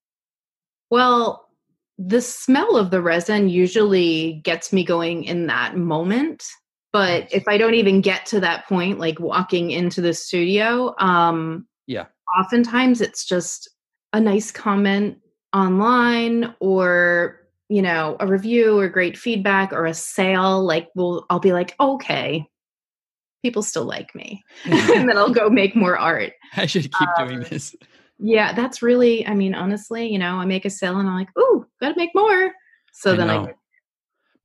[0.89, 1.47] Well,
[1.97, 6.43] the smell of the resin usually gets me going in that moment.
[6.93, 11.67] But if I don't even get to that point, like walking into the studio, um,
[11.85, 12.05] Yeah.
[12.39, 13.69] oftentimes it's just
[14.13, 15.17] a nice comment
[15.53, 21.39] online or you know a review or great feedback or a sale like we'll i'll
[21.39, 22.45] be like okay
[23.43, 27.37] people still like me and then i'll go make more art I should keep doing
[27.39, 27.75] Um, this.
[28.19, 31.29] yeah that's really i mean honestly you know i make a sale and i'm like
[31.39, 32.51] ooh gotta make more
[32.93, 33.45] so I then know.
[33.45, 33.53] i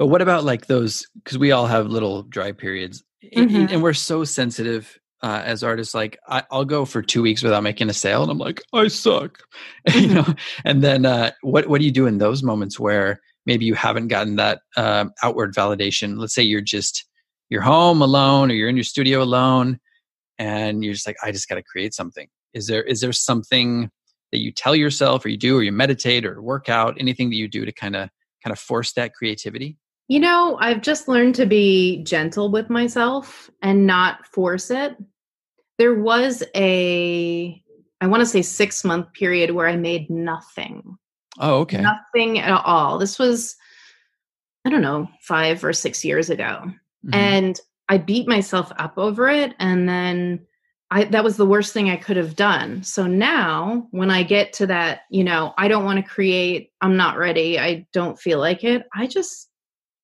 [0.03, 1.07] But what about like those?
[1.15, 3.05] Because we all have little dry periods,
[3.37, 3.71] and- Mhm.
[3.71, 5.95] and we're so sensitive uh, as artists.
[5.95, 8.89] Like I, I'll go for two weeks without making a sale, and I'm like, I
[8.89, 9.39] suck,
[9.95, 10.15] you Mhm.
[10.15, 10.35] know.
[10.65, 14.09] And then uh, what what do you do in those moments where maybe you haven't
[14.09, 16.19] gotten that um, outward validation?
[16.19, 17.05] Let's say you're just
[17.49, 19.79] you're home alone, or you're in your studio alone,
[20.37, 22.27] and you're just like, I just got to create something.
[22.55, 23.89] Is there is there something
[24.33, 27.37] that you tell yourself, or you do, or you meditate, or work out, anything that
[27.37, 28.09] you do to kind of
[28.43, 29.77] kind of force that creativity?
[30.13, 34.95] You know, I've just learned to be gentle with myself and not force it.
[35.79, 37.65] There was a,
[38.03, 40.99] I want to say six month period where I made nothing,
[41.39, 41.81] Oh, okay.
[41.81, 42.99] nothing at all.
[42.99, 43.57] This was,
[44.67, 46.71] I don't know, five or six years ago.
[47.07, 47.15] Mhm.
[47.15, 49.55] And I beat myself up over it.
[49.59, 50.45] And then
[50.91, 52.83] I, that was the worst thing I could have done.
[52.83, 56.99] So now when I get to that, you know, I don't want to create, I'm
[56.99, 59.49] not ready, I don't feel like it, I just,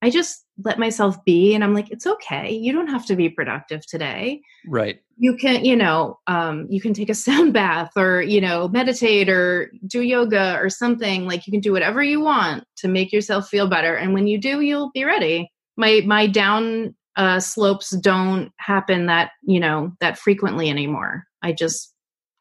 [0.00, 2.52] I just let myself be and I'm like, it's okay.
[2.52, 4.40] You don't have to be productive today.
[4.66, 5.00] right.
[5.20, 9.28] You can, you know, um, you can take a sound bath or, you know, meditate
[9.28, 11.26] or do yoga or something.
[11.26, 13.96] Like you can do whatever you want to make yourself feel better.
[13.96, 15.50] And when you do, you'll be ready.
[15.76, 21.24] My my down uh, slopes don't happen that you know that frequently anymore.
[21.42, 21.92] I just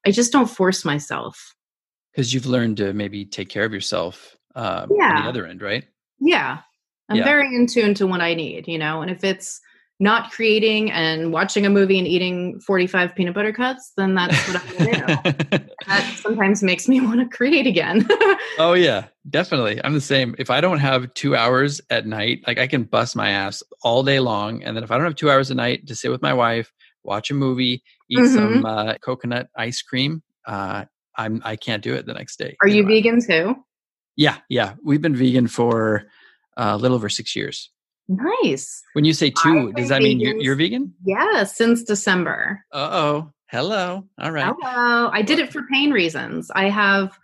[0.05, 1.55] I just don't force myself.
[2.12, 5.86] Because you've learned to maybe take care of yourself um, on the other end, right?
[6.20, 6.60] Yeah.
[7.10, 7.24] I'm Yeah.
[7.24, 9.60] very in tune to what I need, you know, and if it's
[9.99, 14.62] not creating and watching a movie and eating 45 peanut butter cups, then that's what
[14.62, 15.60] I'm to do.
[15.88, 18.05] That sometimes makes me want to create again.
[18.60, 19.80] oh yeah, definitely.
[19.84, 20.36] I'm the same.
[20.38, 24.03] If I don't have two hours at night, like I can bust my ass all
[24.03, 26.22] day long, and then if I don't have two hours a night to sit with
[26.22, 26.72] my wife,
[27.05, 28.34] watch a movie, eat Mhm.
[28.36, 30.84] some uh, coconut ice cream, uh,
[31.18, 32.58] I'm I can't do it the next day.
[32.62, 33.55] Are you know, I- vegan too?
[34.18, 34.74] Yeah, yeah.
[34.84, 36.03] We've been vegan for
[36.58, 37.72] uh, a little over six years.
[38.10, 38.82] Nice.
[38.93, 40.93] When you say two, I've does that mean you're, vegan you're vegan?
[41.05, 42.64] Yeah, since December.
[42.72, 43.32] Uh oh.
[43.49, 44.03] Hello.
[44.20, 44.53] All right.
[44.60, 45.10] Hello.
[45.14, 46.51] I did it for pain reasons.
[46.53, 47.18] I have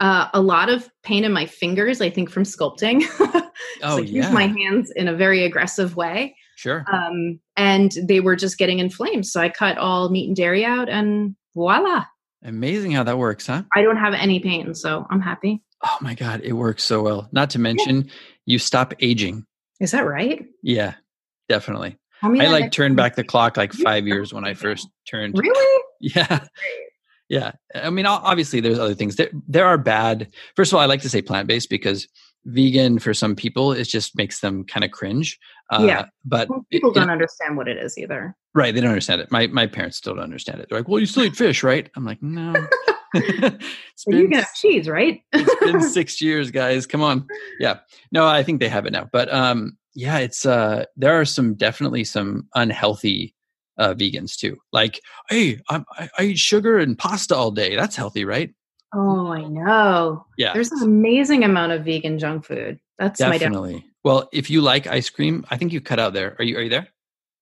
[0.00, 3.04] uh, a lot of pain in my fingers, I think from sculpting.
[3.82, 6.34] Oh so I use my hands in a very aggressive way.
[6.56, 6.84] Sure.
[6.92, 9.26] Um, and they were just getting inflamed.
[9.26, 12.04] So I cut all meat and dairy out and voila.
[12.42, 13.62] Amazing how that works, huh?
[13.74, 14.74] I don't have any pain.
[14.74, 15.62] So I'm happy.
[15.84, 17.28] Oh my God, it works so well.
[17.32, 18.12] Not to mention, yeah.
[18.46, 19.46] you stop aging.
[19.80, 20.44] Is that right?
[20.62, 20.94] Yeah,
[21.48, 21.96] definitely.
[22.22, 25.38] I, mean, I like turned back the clock like five years when I first turned.
[25.38, 25.82] Really?
[26.00, 26.46] Yeah.
[27.28, 27.50] Yeah.
[27.74, 29.16] I mean, obviously, there's other things.
[29.16, 30.28] There, there are bad.
[30.54, 32.06] First of all, I like to say plant based because
[32.44, 35.36] vegan for some people it just makes them kind of cringe.
[35.70, 36.06] Uh, yeah.
[36.24, 38.36] But well, people it, don't it, understand what it is either.
[38.54, 38.72] Right.
[38.72, 39.32] They don't understand it.
[39.32, 40.68] My my parents still don't understand it.
[40.68, 42.54] They're like, "Well, you still eat fish, right?" I'm like, "No."
[43.14, 43.52] well,
[44.06, 45.22] you can have cheese, right?
[45.32, 46.86] it's been six years, guys.
[46.86, 47.26] Come on.
[47.58, 47.78] Yeah.
[48.12, 49.08] No, I think they have it now.
[49.10, 53.34] But um, yeah, it's uh, there are some definitely some unhealthy
[53.78, 54.58] uh, vegans too.
[54.72, 57.76] Like, hey, I'm, I, I eat sugar and pasta all day.
[57.76, 58.52] That's healthy, right?
[58.94, 60.26] Oh, I know.
[60.36, 60.54] Yeah.
[60.54, 62.80] There's an amazing amount of vegan junk food.
[62.98, 63.74] That's definitely.
[63.74, 66.36] my Well, if you like ice cream, I think you cut out there.
[66.38, 66.88] Are you are you there?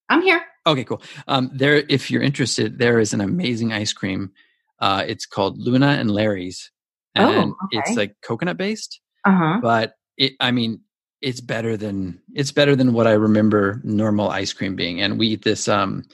[0.08, 0.42] I'm here.
[0.66, 1.00] Okay, cool.
[1.28, 4.32] Um, there, if you're interested, there is an amazing ice cream.
[4.81, 6.70] Uh, it's called Luna and Larry's,
[7.14, 7.79] and oh, okay.
[7.79, 9.01] it's like coconut based.
[9.24, 9.59] Uh-huh.
[9.62, 10.81] But it, I mean,
[11.22, 15.01] it's better than it's better than what I remember normal ice cream being.
[15.01, 16.05] And we eat this um,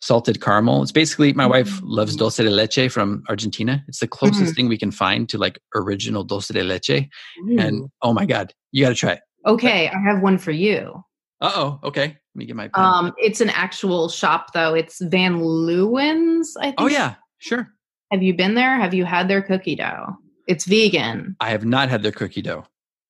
[0.00, 0.82] salted caramel.
[0.82, 2.18] It's basically my wife loves mm.
[2.18, 3.84] dulce de leche from Argentina.
[3.88, 4.52] It's the closest mm-hmm.
[4.52, 6.90] thing we can find to like original dulce de leche.
[6.90, 7.58] Ooh.
[7.58, 9.20] And oh my god, you got to try it.
[9.46, 11.02] Okay, I have one for you.
[11.40, 11.80] Uh oh.
[11.84, 12.68] Okay, let me get my.
[12.68, 12.84] Pen.
[12.84, 14.74] Um, it's an actual shop though.
[14.74, 16.56] It's Van Leeuwen's.
[16.56, 16.74] I think.
[16.78, 17.68] Oh yeah, sure.
[18.10, 18.76] Have you been there?
[18.76, 20.16] Have you had their cookie dough?
[20.46, 21.36] It's vegan.
[21.40, 22.64] I have not had their cookie dough.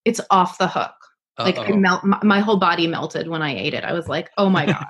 [0.04, 0.92] It's off the hook.
[1.38, 1.44] Uh-oh.
[1.44, 3.84] Like I melt, my, my, whole body melted when I ate it.
[3.84, 4.86] I was like, "Oh my god!"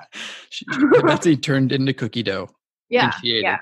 [1.05, 2.49] Betsy turned into cookie dough.
[2.89, 3.57] Yeah, yeah.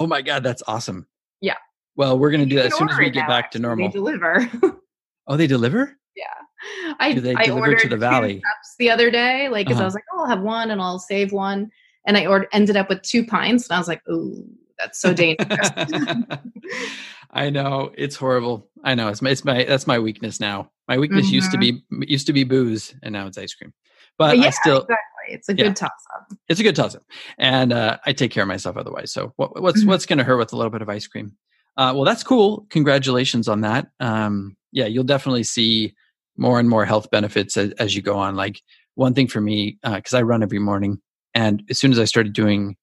[0.00, 1.06] Oh my god, that's awesome.
[1.42, 1.56] Yeah.
[1.96, 3.88] Well, we're gonna do that as soon as we get back to normal.
[3.88, 4.50] They deliver.
[5.26, 5.98] oh, they deliver.
[6.16, 8.42] Yeah, I do they I deliver to the valley
[8.78, 9.84] the other day, like because uh-huh.
[9.84, 11.70] I was like, "Oh, I'll have one and I'll save one,"
[12.06, 14.48] and I ordered ended up with two pints, and I was like, "Ooh."
[14.78, 15.70] That's so dangerous.
[17.30, 18.68] I know it's horrible.
[18.84, 20.70] I know it's my, it's my that's my weakness now.
[20.88, 21.34] My weakness mm-hmm.
[21.34, 22.00] used to mm-hmm.
[22.00, 23.72] be used to be booze, and now it's ice cream.
[24.18, 24.98] But yeah, I still exactly.
[25.28, 26.32] It's a good toss up.
[26.48, 27.02] It's a good toss up,
[27.38, 29.12] and uh, I take care of myself otherwise.
[29.12, 29.88] So what, what's mm-hmm.
[29.88, 31.32] what's going to hurt with a little bit of ice cream?
[31.76, 32.66] Uh, well, that's cool.
[32.70, 33.88] Congratulations on that.
[33.98, 35.94] Um, yeah, you'll definitely see
[36.36, 38.36] more and more health benefits as, as you go on.
[38.36, 38.60] Like
[38.94, 40.98] one thing for me, because uh, I run every morning,
[41.34, 42.76] and as soon as I started doing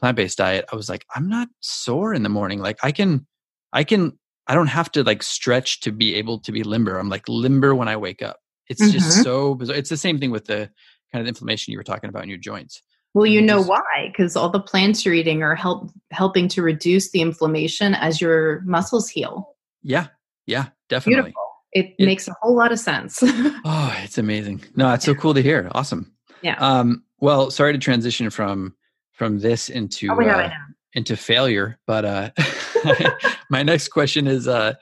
[0.00, 2.60] plant based diet, I was like, I'm not sore in the morning.
[2.60, 3.26] Like I can,
[3.72, 4.18] I can
[4.48, 6.98] I don't have to like stretch to be able to be limber.
[6.98, 8.38] I'm like limber when I wake up.
[8.68, 8.92] It's mm-hmm.
[8.92, 9.76] just so bizarre.
[9.76, 10.70] It's the same thing with the
[11.12, 12.82] kind of inflammation you were talking about in your joints.
[13.14, 14.08] Well, you know why?
[14.10, 18.60] Because all the plants you're eating are help helping to reduce the inflammation as your
[18.62, 19.56] muscles heal.
[19.82, 20.08] Yeah,
[20.46, 21.22] yeah, definitely.
[21.22, 21.42] Beautiful.
[21.72, 23.18] It, it makes a whole lot of sense.
[23.22, 24.62] oh, it's amazing.
[24.76, 25.70] No, it's so cool to hear.
[25.72, 26.12] Awesome.
[26.42, 26.56] Yeah.
[26.58, 28.74] Um, well, sorry to transition from
[29.18, 30.50] from this into oh, uh,
[30.94, 32.30] into failure, but uh
[33.50, 34.74] my next question is uh,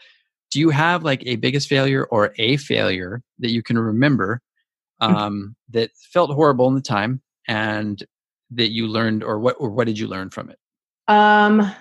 [0.50, 4.40] do you have like a biggest failure or a failure that you can remember
[5.02, 5.08] mm.
[5.08, 8.04] um, that felt horrible in the time and
[8.50, 10.58] that you learned or what or what did you learn from it?
[11.08, 11.72] Um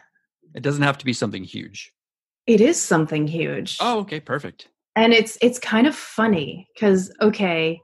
[0.54, 1.92] it doesn't have to be something huge.
[2.48, 3.78] It is something huge.
[3.82, 4.70] Oh okay perfect.
[4.96, 7.82] And it's it's kind of funny because okay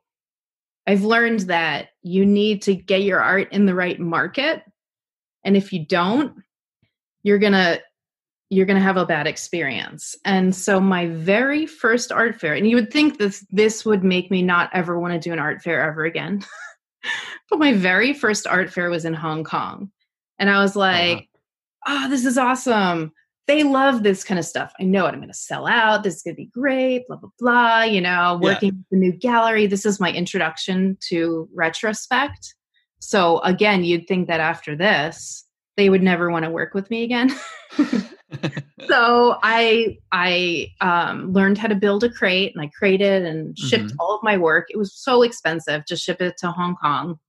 [0.88, 4.64] i've learned that you need to get your art in the right market
[5.44, 6.34] and if you don't
[7.24, 7.80] you're gonna
[8.52, 10.14] you're going to have a bad experience.
[10.26, 14.30] And so my very first art fair, and you would think this this would make
[14.30, 16.44] me not ever want to do an art fair ever again.
[17.50, 19.90] but my very first art fair was in Hong Kong.
[20.38, 21.30] And I was like,
[21.86, 22.06] uh-huh.
[22.06, 23.14] "Oh, this is awesome.
[23.48, 24.72] They love this kind of stuff.
[24.80, 25.10] I know it.
[25.10, 26.04] I'm going to sell out.
[26.04, 28.82] This is going to be great, blah blah blah, you know, working yeah.
[28.92, 29.68] the new gallery.
[29.68, 32.56] This is my introduction to retrospect."
[33.00, 37.04] So again, you'd think that after this, they would never want to work with me
[37.04, 37.36] again.
[38.88, 43.86] so I I um, learned how to build a crate and I created and shipped
[43.86, 44.00] mm-hmm.
[44.00, 44.68] all of my work.
[44.70, 47.20] It was so expensive to ship it to Hong Kong.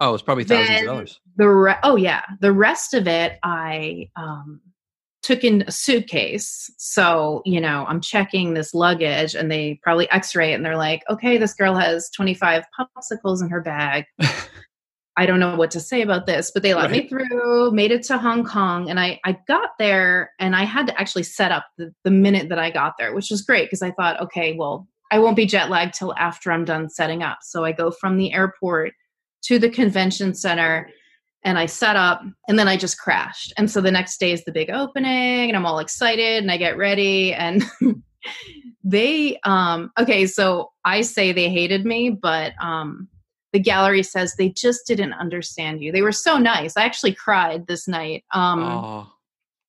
[0.00, 1.20] Oh, it's probably thousands then of dollars.
[1.36, 4.60] The re- oh yeah, the rest of it I um,
[5.22, 6.70] took in a suitcase.
[6.78, 11.02] So you know I'm checking this luggage and they probably X-ray it and they're like,
[11.08, 14.04] okay, this girl has 25 popsicles in her bag.
[15.16, 17.02] I don't know what to say about this, but they let right.
[17.02, 20.86] me through, made it to Hong Kong, and I, I got there and I had
[20.86, 23.82] to actually set up the, the minute that I got there, which was great because
[23.82, 27.38] I thought, okay, well, I won't be jet lagged till after I'm done setting up.
[27.42, 28.94] So I go from the airport
[29.42, 30.88] to the convention center
[31.44, 33.52] and I set up and then I just crashed.
[33.56, 36.56] And so the next day is the big opening and I'm all excited and I
[36.56, 37.64] get ready and
[38.84, 43.08] they um okay, so I say they hated me, but um
[43.52, 45.92] the gallery says they just didn't understand you.
[45.92, 46.76] They were so nice.
[46.76, 48.24] I actually cried this night.
[48.32, 49.12] Um, oh,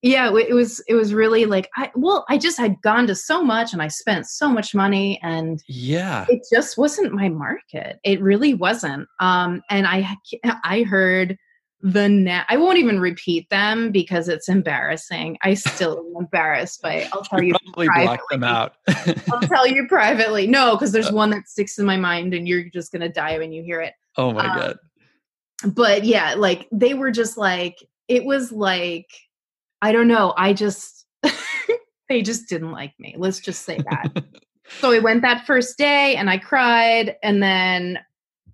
[0.03, 3.41] yeah it was it was really like i well i just had gone to so
[3.41, 6.25] much and i spent so much money and yeah.
[6.29, 10.15] it just wasn't my market it really wasn't um and i
[10.63, 11.37] i heard
[11.85, 17.05] the net i won't even repeat them because it's embarrassing i still am embarrassed by
[17.11, 18.47] i'll tell you, probably block them privately.
[18.47, 18.73] out.
[19.33, 21.13] i'll tell you privately no because there's Uh.
[21.13, 23.93] one that sticks in my mind and you're just gonna die when you hear it
[24.17, 24.77] oh my Um, god.
[25.75, 27.77] but yeah like they were just like
[28.07, 29.09] it was like
[29.81, 31.05] i don't know i just
[32.07, 34.23] they just didn't like me let's just say that
[34.79, 37.99] so we went that first day and i cried and then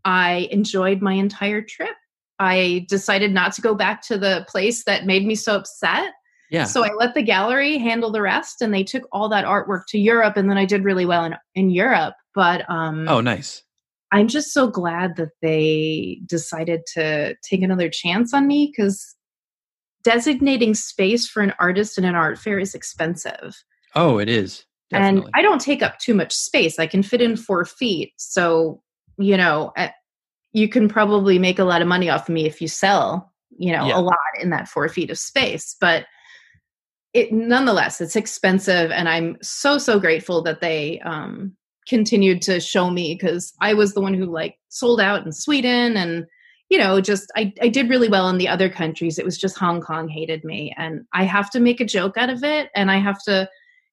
[0.04, 1.96] i enjoyed my entire trip
[2.40, 6.14] i decided not to go back to the place that made me so upset
[6.50, 6.64] yeah.
[6.64, 10.00] so i let the gallery handle the rest and they took all that artwork to
[10.00, 13.64] europe and then i did really well in, in europe but um oh, nice.
[14.12, 19.16] I'm just so glad that they decided to take another chance on me because
[20.04, 23.56] designating space for an artist in an art fair is expensive.
[23.96, 24.66] Oh, it is.
[24.90, 25.22] Definitely.
[25.22, 26.80] And I don't take up too much space.
[26.80, 28.14] I can fit in four feet.
[28.18, 28.82] So,
[29.18, 29.72] you know,
[30.54, 33.72] you can probably make a lot of money off of me if you sell, you
[33.72, 33.98] know, Yeah.
[33.98, 35.76] a lot in that four feet of space.
[35.80, 36.06] But
[37.14, 38.92] it nonetheless, it's expensive.
[38.92, 41.56] And I'm so, so grateful that they um,
[41.88, 45.98] continued to show me because I was the one who like sold out in Sweden
[45.98, 46.26] and
[46.70, 49.58] you know just I, I did really well in the other countries it was just
[49.58, 52.92] hong kong hated me and i have to make a joke out of it and
[52.92, 53.50] i have to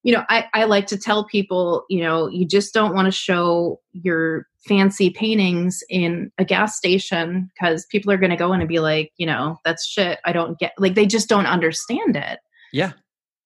[0.06, 3.12] you know i, I like to tell people you know you just don't want to
[3.12, 8.60] show your fancy paintings in a gas station because people are going to go in
[8.60, 12.16] and be like you know that's shit i don't get like they just don't understand
[12.16, 12.38] it
[12.72, 12.92] yeah,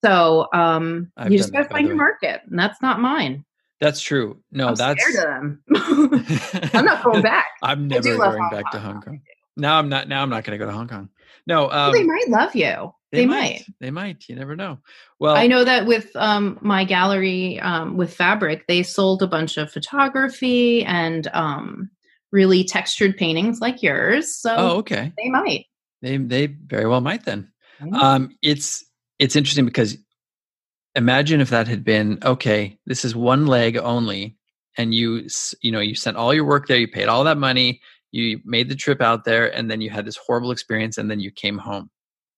[0.04, 3.44] so um I've you just got to find your market and that's not mine
[3.80, 4.38] that's true.
[4.52, 5.02] No, I'm that's.
[5.02, 5.62] scared of them
[6.74, 9.20] i'm not going back I'm never going Hong back to Hong Kong.
[9.56, 10.08] No, I'm not.
[10.08, 11.08] Now I'm not going to go to Hong Kong.
[11.46, 13.64] No, Well, um, they might love you they, might.
[13.80, 14.28] They might.
[14.28, 14.78] You never know.
[15.18, 19.56] Well, I know that with um, my gallery um, with Fabrik, they sold a bunch
[19.56, 21.90] of photography and um,
[22.32, 24.34] really textured paintings like yours.
[24.34, 25.12] So Oh, okay.
[25.16, 25.66] they might.
[26.02, 27.50] They they very well might then.
[27.92, 28.84] Um, it's
[29.18, 29.96] it's interesting because
[30.94, 32.78] imagine if that had been okay.
[32.86, 34.36] This is one leg only,
[34.78, 35.26] and you
[35.62, 36.78] you know you sent all your work there.
[36.78, 37.80] You paid all that money.
[38.12, 41.20] You made the trip out there, and then you had this horrible experience, and then
[41.20, 41.90] you came home.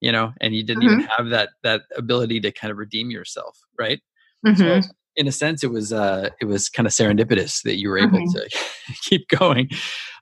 [0.03, 3.57] You know, and you didn't even have that that ability to kind of redeem yourself,
[3.79, 4.01] right?
[4.45, 4.83] Mhm.
[4.85, 7.99] So in a sense, it was uh, it was kind of serendipitous that you were
[7.99, 8.33] able Mhm.
[8.33, 8.51] to
[9.09, 9.71] keep going,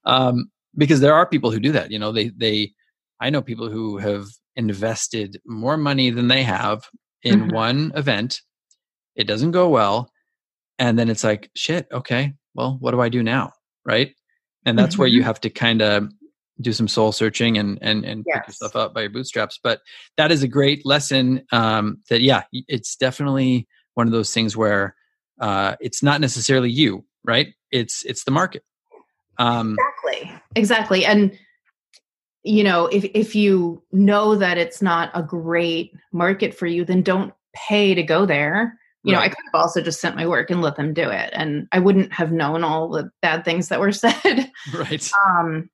[0.05, 1.91] um, because there are people who do that.
[1.91, 2.73] You know, they they
[3.21, 6.83] I know people who have invested more money than they have
[7.23, 7.53] in Mhm.
[7.53, 8.43] one event.
[9.17, 10.11] It doesn't go well,
[10.79, 11.87] and then it's like shit.
[11.91, 13.53] Okay, well, what do I do now?
[13.87, 14.15] Right,
[14.67, 15.25] and that's where you Mhm.
[15.25, 16.13] have to kind of
[16.61, 19.59] do some soul searching and and and pick yourself up by your bootstraps.
[19.63, 19.81] But
[20.17, 21.43] that is a great lesson.
[21.53, 24.95] Um, that yeah, it's definitely one of those things where
[25.41, 27.49] uh, it's not necessarily you, right?
[27.71, 28.63] It's it's the market.
[29.39, 30.43] Um, Exactly.
[30.57, 31.05] Exactly.
[31.05, 31.39] And
[32.43, 37.03] you know, if if you know that it's not a great market for you, then
[37.03, 38.79] don't pay to go there.
[39.03, 39.31] You know, I Right.
[39.31, 42.13] could have also just sent my work and let them do it, and I wouldn't
[42.13, 44.51] have known all the bad things that were said.
[44.75, 45.11] right.
[45.29, 45.71] um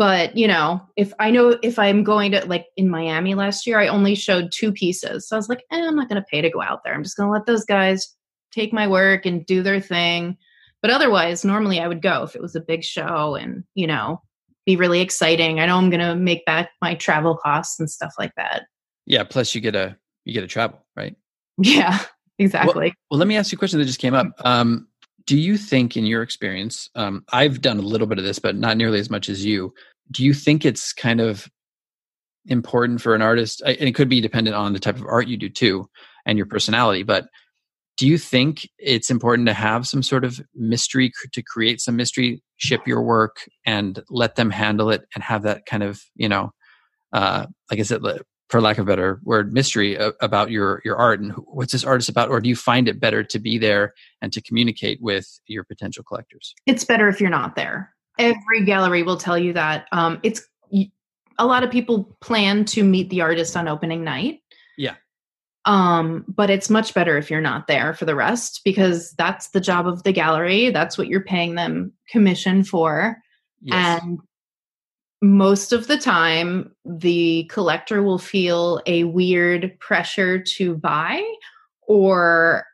[0.00, 3.78] but you know if i know if i'm going to like in miami last year
[3.78, 6.40] i only showed two pieces so i was like eh, i'm not going to pay
[6.40, 8.16] to go out there i'm just going to let those guys
[8.50, 10.36] take my work and do their thing
[10.80, 14.20] but otherwise normally i would go if it was a big show and you know
[14.64, 18.14] be really exciting i know i'm going to make back my travel costs and stuff
[18.18, 18.62] like that
[19.06, 19.24] Yeah.
[19.24, 21.16] Plus, you get a you get a travel, right?
[21.58, 21.98] yeah
[22.38, 24.28] exactly Well, let me ask you a question that just came up.
[24.44, 24.88] Um,
[25.30, 28.56] do you think, in your experience, um, I've done a little bit of this, but
[28.56, 29.72] not nearly as much as you.
[30.10, 31.46] Do you think it's kind of
[32.46, 35.36] important for an artist, and it could be dependent on the type of art you
[35.36, 35.88] do too,
[36.26, 37.28] and your personality, but
[37.96, 42.42] do you think it's important to have some sort of mystery to create some mystery
[42.56, 46.50] ship your work and let them handle it and have that kind of you know
[47.12, 48.02] uh like i said
[48.50, 51.84] for lack of a better word mystery a- about your your art and what's this
[51.84, 55.40] artist about or do you find it better to be there and to communicate with
[55.46, 57.94] your potential collectors it's better if you're not there.
[58.18, 59.86] Every gallery will tell you that.
[59.92, 60.42] Um, it's
[61.38, 64.40] a lot of people plan to meet the artist on opening night.
[64.76, 64.96] Yeah.
[65.64, 69.60] Um, but it's much better if you're not there for the rest because that's the
[69.60, 70.70] job of the gallery.
[70.70, 73.16] That's what you're paying them commission for.
[73.62, 74.18] yes And
[75.22, 81.22] most of the time, the collector will feel a weird pressure to buy
[81.82, 82.64] or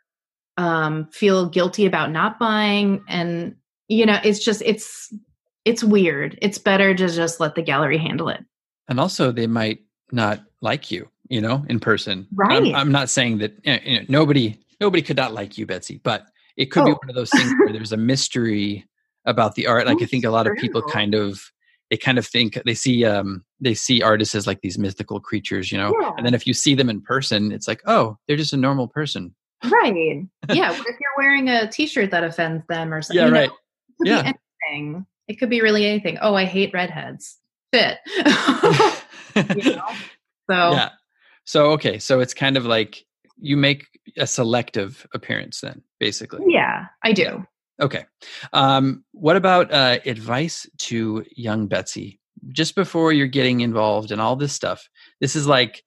[0.56, 3.02] um, feel guilty about not buying.
[3.08, 3.56] And,
[3.88, 5.12] you know, it's just, it's,
[5.64, 6.38] it's weird.
[6.40, 8.44] It's better to just let the gallery handle it.
[8.88, 9.80] And also, they might
[10.12, 12.26] not like you, you know, in person.
[12.32, 12.68] Right.
[12.68, 16.26] I'm, I'm not saying that you know, nobody nobody could not like you, Betsy, but
[16.56, 16.98] it could be Oh.
[17.00, 18.86] one of those things where there's a mystery
[19.24, 19.86] about the art.
[19.86, 21.50] Like I think a lot of people kind of
[21.90, 25.70] they kind of think they see um they see artists as like these mythical creatures,
[25.70, 25.94] you know.
[26.00, 26.12] Yeah.
[26.16, 28.88] And then if you see them in person, it's like, oh, they're just a normal
[28.88, 29.34] person.
[29.64, 30.26] Right.
[30.52, 30.70] Yeah.
[30.70, 33.16] What if you're wearing a T-shirt that offends them or something?
[33.20, 33.50] Yeah, You know, right.
[33.50, 34.22] It could Yeah.
[34.22, 35.06] be anything.
[35.28, 36.18] It could be really anything.
[36.20, 37.36] Oh, I hate redheads.
[37.74, 37.98] Shit.
[38.16, 38.22] you
[39.76, 39.88] know?
[40.50, 40.90] So yeah.
[41.44, 43.04] So okay, so it's kind of like
[43.38, 46.42] you make a selective appearance then, basically.
[46.48, 47.44] yeah, I do.
[47.80, 48.04] Okay.
[48.52, 54.36] Um, what about uh, advice to young Betsy just before you're getting involved in all
[54.36, 54.88] this stuff?
[55.20, 55.82] This is like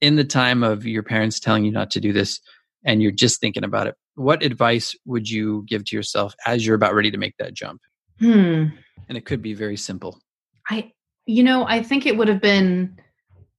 [0.00, 2.40] in the time of your parents telling you not to do this
[2.84, 3.94] and you're just thinking about it.
[4.14, 7.80] What advice would you give to yourself as you're about ready to make that jump?
[8.18, 8.66] Hmm.
[9.08, 10.20] And it could be very simple.
[10.68, 10.92] I,
[11.26, 12.98] you know, I think it would have been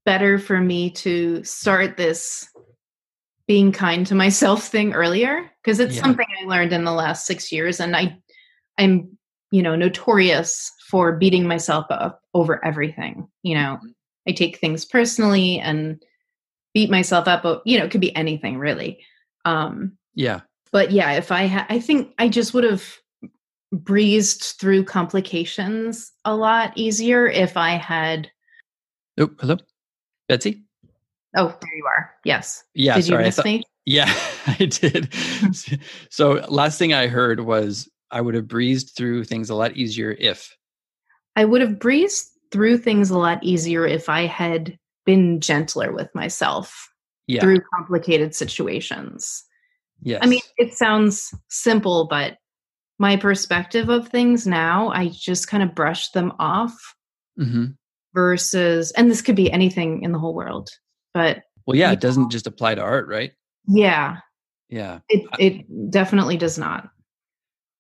[0.06, 2.48] better for me to start this
[3.52, 6.04] being kind to myself thing earlier because it's Yeah.
[6.04, 8.18] something I learned in the last six years, and I,
[8.78, 9.18] I'm,
[9.52, 13.28] you know, notorious for beating myself up over everything.
[13.44, 13.78] You know,
[14.26, 16.02] I take things personally and
[16.74, 17.44] beat myself up.
[17.66, 19.04] You know, it could be anything really.
[19.44, 20.40] Um, Yeah.
[20.72, 22.86] but yeah, if I had, I think I just would have
[23.74, 28.32] breezed through complications a lot easier if I had.
[29.18, 29.58] Oh, hello?
[30.30, 30.64] Betsy?
[31.36, 32.12] Oh, there you are.
[32.26, 32.64] Yes.
[32.74, 33.24] Yeah, Did you sorry.
[33.24, 33.64] I miss thought- me?
[33.86, 34.14] Yeah,
[34.48, 35.14] I did.
[36.10, 40.12] so last thing I heard was I would have breezed through things a lot easier
[40.20, 40.56] if.
[41.36, 46.14] I would have breezed through things a lot easier if I had been gentler with
[46.14, 46.90] myself
[47.28, 47.42] Yeah.
[47.42, 49.44] through complicated situations.
[50.02, 50.20] yes.
[50.22, 52.38] I mean, it sounds simple, but
[53.00, 56.76] my perspective of things now, I just kind of brush them off
[57.38, 57.68] hmm
[58.14, 60.70] versus, and this could be anything in the whole world,
[61.14, 63.32] but Well, yeah, it doesn't just apply to art, right?
[63.68, 64.18] yeah,
[64.70, 65.00] Yeah.
[65.10, 66.90] it, it definitely does not.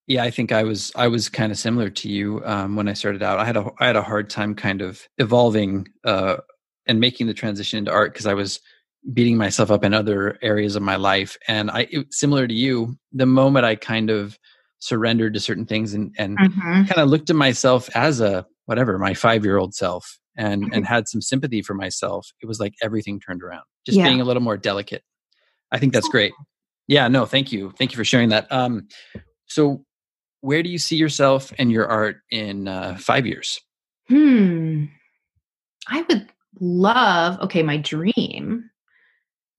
[0.08, 2.94] Yeah, I think I was I was kind of similar to you um, when I
[2.94, 3.40] started out.
[3.40, 6.38] I had a I had a hard time kind of evolving uh,
[6.86, 8.60] and making the transition into art because I was
[9.14, 11.38] beating myself up in other areas of my life.
[11.48, 14.38] And I it, similar to you, the moment I kind of
[14.80, 16.88] surrendered to certain things and and Mhm.
[16.88, 20.86] kind of looked at myself as a whatever my five year old self and and
[20.86, 23.64] had some sympathy for myself, it was like everything turned around.
[23.86, 24.08] Just Yeah.
[24.08, 25.04] being a little more delicate.
[25.72, 26.34] I think that's great.
[26.88, 28.52] Yeah, no, thank you, thank you for sharing that.
[28.52, 28.88] Um,
[29.46, 29.86] so
[30.42, 33.60] where do you see yourself and your art in uh, five years?
[34.08, 34.86] Hmm.
[35.88, 36.28] I would
[36.60, 38.70] love, okay, my dream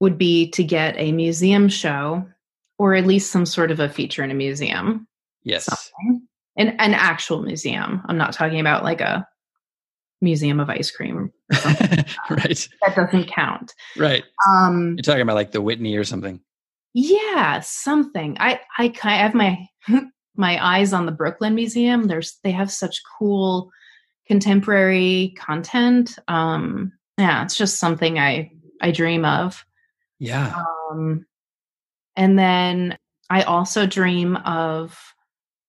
[0.01, 2.27] would be to get a museum show
[2.79, 5.07] or at least some sort of a feature in a museum.
[5.45, 5.65] Yes.
[5.65, 6.27] Something.
[6.57, 8.03] An an actual museum.
[8.07, 9.27] I'm not talking about like a
[10.23, 11.33] museum of ice cream.
[12.31, 12.69] right.
[12.81, 13.75] That doesn't count.
[13.97, 14.25] Right.
[14.49, 16.41] Um You're talking about like the Whitney or something.
[16.95, 18.37] yeah, something.
[18.41, 19.67] I I I have my
[20.37, 22.05] my eyes on the Brooklyn Museum.
[22.05, 23.71] There's they have such cool
[24.27, 26.19] contemporary content.
[26.29, 29.65] Um yeah, it's just something I I dream of.
[30.19, 30.55] Yeah.
[30.91, 31.27] Um,
[32.17, 32.99] and then
[33.31, 34.99] I also dream of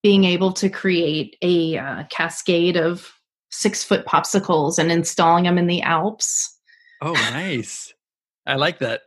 [0.01, 3.12] being able to create a uh, cascade of
[3.53, 6.57] six foot popsicles and installing them in the Alps.
[7.01, 7.93] Oh, nice.
[8.45, 9.01] I like that.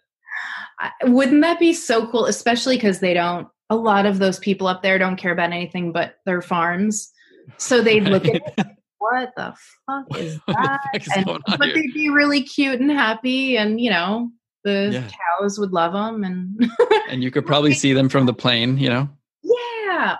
[1.02, 2.26] Wouldn't that be so cool?
[2.26, 5.92] Especially because they don't, a lot of those people up there don't care about anything
[5.92, 7.10] but their farms.
[7.58, 8.66] So they'd look at it, Right.
[8.98, 9.54] what the
[9.86, 10.80] fuck is that?
[10.92, 11.24] fuck is And-
[11.58, 11.74] but here?
[11.74, 14.30] they'd be really cute and happy, and you know,
[14.64, 15.08] the Yeah.
[15.40, 16.22] cows would love them.
[16.24, 16.70] And
[17.08, 19.08] and you could probably see them from the plane, you know?
[19.42, 20.16] yeah,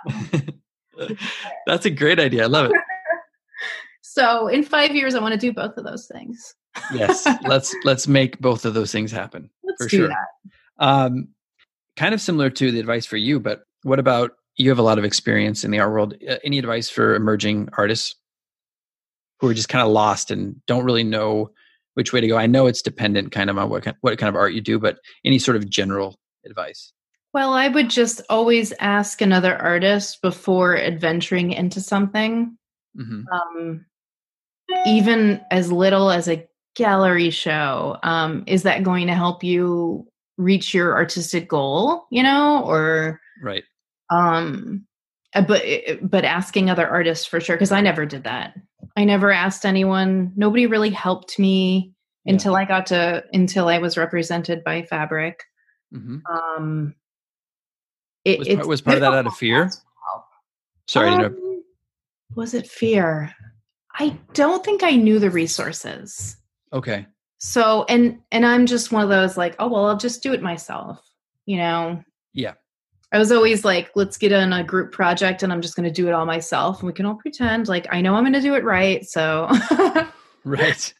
[1.67, 2.43] That's a great idea.
[2.43, 2.81] I love it.
[4.17, 6.55] So in five years, I want to do both of those things.
[6.91, 7.27] Yes.
[7.45, 9.49] let's let's make both of those things happen.
[9.63, 10.07] Let's For do sure.
[10.07, 10.83] that.
[10.83, 11.27] Um,
[11.97, 14.97] kind of similar to the advice for you, but what about you have a lot
[14.97, 16.15] of experience in the art world.
[16.27, 18.15] Uh, any advice for emerging artists
[19.39, 21.51] who are just kind of lost and don't really know
[21.93, 22.37] which way to go?
[22.37, 24.79] I know it's dependent kind of on what kind, what kind of art you do,
[24.79, 26.91] but any sort of general advice?
[27.33, 32.57] Well, I would just always ask another artist before adventuring into something,
[32.95, 33.85] hmm um,
[34.85, 36.45] even as little as a
[36.75, 37.97] gallery show.
[38.03, 40.07] Um, is that going to help you
[40.37, 42.05] reach your artistic goal?
[42.11, 43.63] You know, or Right.
[44.09, 44.85] um
[45.35, 45.61] uh, but
[46.01, 48.55] but asking other artists for sure because i never did that
[48.95, 51.91] i never asked anyone nobody really helped me
[52.23, 52.33] Yeah.
[52.33, 55.35] until i got to until i was represented by Fabrik
[55.91, 56.95] hmm um
[58.23, 59.69] it, Was, part, was part of that out of fear?
[60.87, 61.63] Sorry um,
[62.35, 63.35] Was it fear?
[63.99, 66.37] I don't think I knew the resources.
[66.73, 67.05] Okay.
[67.39, 70.41] So and and I'm just one of those like, oh well, I'll just do it
[70.41, 70.99] myself.
[71.45, 72.03] You know.
[72.33, 72.53] Yeah.
[73.11, 75.93] I was always like, let's get in a group project and I'm just going to
[75.93, 78.41] do it all myself and we can all pretend like I know I'm going to
[78.41, 79.05] do it right.
[79.05, 79.49] So
[80.43, 80.93] Right.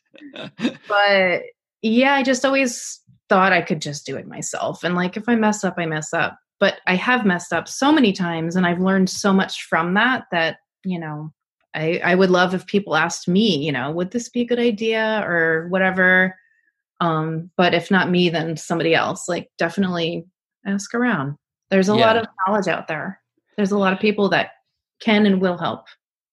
[0.88, 1.41] but
[1.82, 4.84] yeah, I just always thought I could just do it myself.
[4.84, 6.38] And like, if I mess up, I mess up.
[6.60, 10.26] But I have messed up so many times and I've learned so much from that
[10.32, 11.32] that, you know,
[11.78, 14.60] I, I would love if people asked me, you know, would this be a good
[14.60, 16.36] idea or whatever.
[17.00, 19.30] Um, but if not me, then somebody else.
[19.30, 20.26] Like, definitely
[20.66, 21.36] ask around.
[21.70, 22.08] There's a Yeah.
[22.08, 23.22] lot of knowledge out there.
[23.56, 24.52] There's a lot of people that
[25.00, 25.86] can and will help.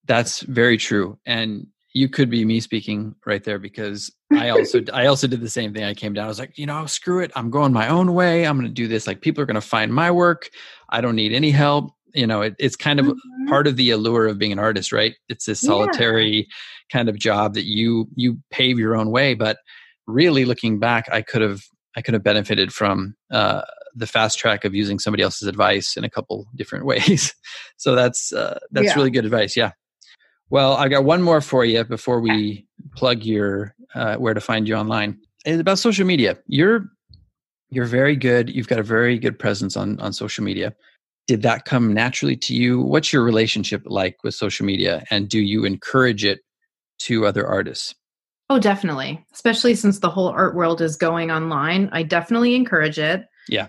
[0.06, 1.18] That's very true.
[1.26, 5.48] And you could be me speaking right there because I also I also did the
[5.48, 5.84] same thing.
[5.84, 6.24] I came down.
[6.24, 7.30] I was like, you know, screw it.
[7.36, 8.46] I'm going my own way.
[8.46, 9.06] I'm going to do this.
[9.06, 10.50] Like people are going to find my work.
[10.90, 11.92] I don't need any help.
[12.14, 13.16] You know, it, it's kind of Mhm.
[13.48, 15.14] part of the allure of being an artist, right?
[15.28, 15.68] It's this Yeah.
[15.68, 16.46] solitary
[16.92, 19.34] kind of job that you you pave your own way.
[19.34, 19.58] But
[20.06, 21.62] really, looking back, I could have
[21.96, 23.62] I could have benefited from uh,
[23.94, 27.34] the fast track of using somebody else's advice in a couple different ways.
[27.76, 28.94] so that's uh, that's Yeah.
[28.96, 29.56] really good advice.
[29.56, 29.72] Yeah.
[30.50, 34.68] Well, I got one more for you before we plug your uh, where to find
[34.68, 35.18] you online.
[35.44, 36.38] It's about social media.
[36.46, 36.86] You're
[37.70, 38.50] you're very good.
[38.50, 40.74] You've got a very good presence on on social media.
[41.26, 42.80] Did that come naturally to you?
[42.80, 46.40] What's your relationship like with social media, and do you encourage it
[47.00, 47.94] to other artists?
[48.50, 49.24] Oh, definitely.
[49.32, 51.88] Especially since the whole art world is going online.
[51.92, 53.26] I definitely encourage it.
[53.48, 53.68] Yeah.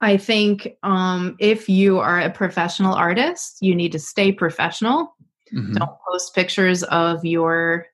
[0.00, 5.16] I think um, if you are a professional artist, you need to stay professional.
[5.52, 5.74] Mhm.
[5.78, 7.86] Don't post pictures of your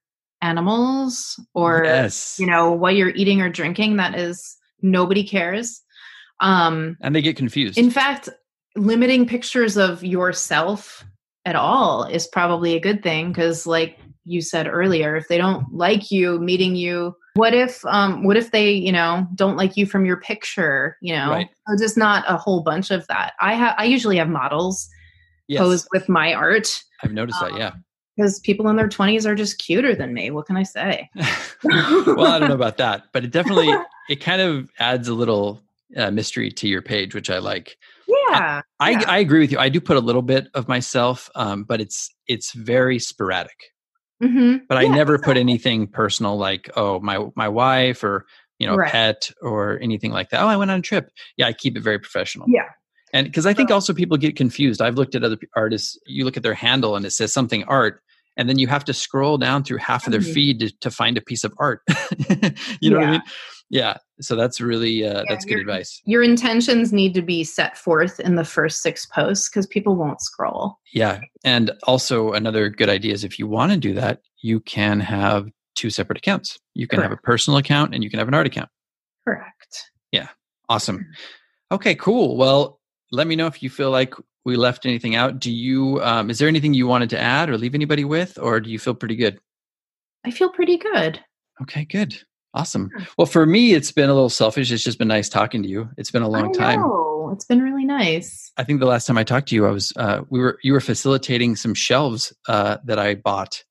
[0.42, 3.96] animals or yes, you know what you're eating or drinking.
[3.96, 5.80] That is nobody cares.
[6.40, 7.78] Um, and they get confused.
[7.78, 8.28] in fact,
[8.76, 11.04] limiting pictures of yourself
[11.44, 15.72] at all is probably a good thing because, like you said earlier, if they don't
[15.72, 19.86] like you meeting you, what if um what if they, you know, don't like you
[19.86, 21.30] from your picture, you know?
[21.30, 21.48] Right.
[21.66, 23.32] So just not a whole bunch of that.
[23.40, 24.88] I have I usually have models
[25.48, 27.56] yes, pose with my art I've noticed that.
[27.56, 27.72] Yeah.
[28.16, 30.30] because people in their 20s are just cuter than me.
[30.30, 31.10] What can I say?
[31.64, 33.74] well, I don't know about that, but it definitely
[34.08, 35.60] it kind of adds a little
[35.96, 37.76] uh, mystery to your page, which I like.
[38.30, 38.62] Yeah.
[38.80, 39.04] I, Yeah.
[39.08, 39.58] I agree with you.
[39.58, 43.56] I do put a little bit of myself, um, but it's it's very sporadic.
[44.22, 48.26] hmm But I Yeah, never put anything personal like oh my my wife or
[48.58, 48.90] you know Right.
[48.92, 50.42] pet or anything like that.
[50.42, 51.08] Oh, I went on a trip.
[51.36, 52.46] Yeah, I keep it very professional.
[52.48, 52.68] Yeah.
[53.12, 54.80] and because I think also people get confused.
[54.80, 55.98] I've looked at other artists.
[56.06, 58.00] You look at their handle and it says something art.
[58.38, 61.18] And then you have to scroll down through half of their feed to, to find
[61.18, 61.80] a piece of art.
[62.80, 63.22] you know what I mean?
[63.72, 63.96] Yeah.
[64.20, 66.00] So that's really uh, that's good you're- advice.
[66.04, 70.20] Your intentions need to be set forth in the first six posts because people won't
[70.20, 70.76] scroll.
[70.92, 71.20] Yeah.
[71.42, 75.48] And also another good idea is if you want to do that, you can have
[75.74, 76.58] two separate accounts.
[76.74, 78.68] You can have a personal account and you can have an art account.
[79.26, 79.90] Correct.
[80.12, 80.28] Yeah.
[80.68, 81.06] Awesome.
[81.72, 82.36] Okay, cool.
[82.36, 82.78] Well,
[83.10, 84.14] let me know if you feel like
[84.44, 85.38] we left anything out.
[85.40, 88.60] Do you um is there anything you wanted to add or leave anybody with or
[88.60, 89.40] do you feel pretty good?
[90.26, 91.20] I feel pretty good.
[91.62, 92.22] Okay, good.
[92.54, 92.90] Awesome.
[93.16, 94.70] Well, for me it's been a little selfish.
[94.70, 95.88] It's just been nice talking to you.
[95.96, 96.82] It's been a long I time.
[97.32, 98.52] It's been really nice.
[98.56, 100.72] I think the last time I talked to you, I was uh, we were you
[100.72, 103.64] were facilitating some shelves uh, that I bought,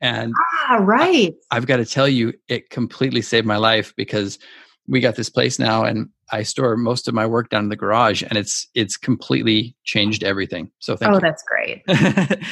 [0.00, 0.34] and
[0.68, 1.34] Ah, right.
[1.50, 4.38] I've got to tell you, it completely saved my life because
[4.86, 7.76] we got this place now, and I store most of my work down in the
[7.76, 10.70] garage, and it's it's completely changed everything.
[10.80, 11.16] So thank you.
[11.16, 11.82] oh, that's great.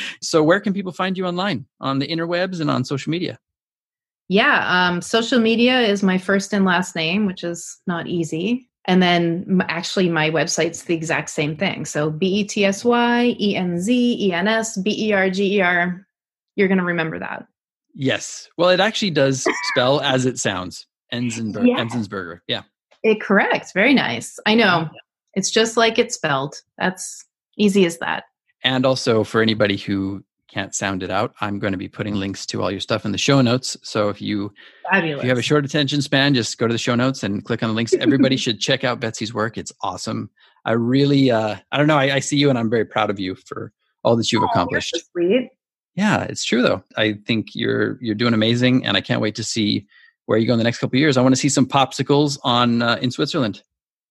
[0.22, 3.38] so where can people find you online on the interwebs and on social media?
[4.28, 4.64] Yeah.
[4.88, 8.68] Um, social media is my first and last name, which is not easy.
[8.86, 11.84] And then actually, my website's the exact same thing.
[11.86, 15.30] So B E T S Y E N Z E N S B E R
[15.30, 16.06] G E R.
[16.56, 17.46] You're going to remember that.
[17.94, 18.48] Yes.
[18.58, 20.86] Well, it actually does spell as it sounds.
[21.12, 21.76] Enzenberg, Yeah.
[21.82, 22.40] Enzensberger.
[22.46, 22.62] Yeah.
[23.02, 23.72] It correct.
[23.72, 24.38] Very nice.
[24.46, 24.88] I know.
[25.34, 26.56] It's just like it's spelled.
[26.78, 27.24] That's
[27.56, 28.24] easy as that.
[28.62, 30.24] And also for anybody who
[30.54, 33.10] can't sound it out, I'm going to be putting links to all your stuff in
[33.12, 33.76] the show notes.
[33.82, 34.52] So if you
[34.90, 35.18] Fabulous.
[35.18, 37.62] if you have a short attention span, just go to the show notes and click
[37.62, 37.92] on the links.
[37.94, 39.58] Everybody should check out Betsy's work.
[39.58, 40.30] It's awesome.
[40.64, 43.18] I really uh I don't know, I, I see you and I'm very proud of
[43.18, 43.72] you for
[44.04, 44.96] all that you've Oh, accomplished.
[45.12, 45.50] sweet.
[45.96, 46.82] Yeah, it's true though.
[46.96, 49.86] I think you're you're doing amazing and I can't wait to see
[50.26, 51.16] where you go in the next couple of years.
[51.16, 53.62] I want to see some popsicles on uh, in Switzerland.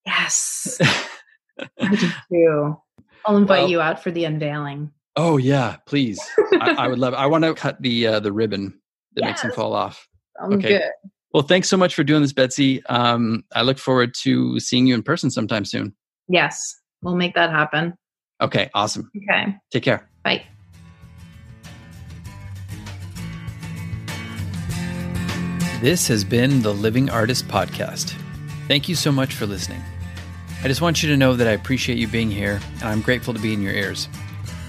[0.06, 0.78] Yes.
[1.80, 2.78] I do too.
[3.26, 4.91] I'll invite Well- you out for the unveiling.
[5.15, 6.19] Oh yeah, please.
[6.60, 7.14] I, I, would love.
[7.14, 7.18] It.
[7.18, 8.80] I want to cut the uh, the ribbon
[9.15, 9.30] that yes.
[9.30, 10.07] makes them fall off.
[10.40, 10.80] Sounds okay.
[10.80, 10.91] Good.
[11.34, 12.85] Well, thanks so much for doing this, Betsy.
[12.85, 15.95] Um, I look forward to seeing you in person sometime soon.
[16.27, 17.94] Yes, we'll make that happen.
[18.41, 19.10] Okay, awesome.
[19.18, 19.56] Okay.
[19.72, 20.10] Take care.
[20.23, 20.44] Bye.
[25.81, 28.15] This has been the Living Artist Podcast.
[28.68, 29.81] Thank you so much for listening.
[30.64, 33.34] I just want you to know that I appreciate you being here and I'm grateful
[33.34, 34.07] to be in your ears.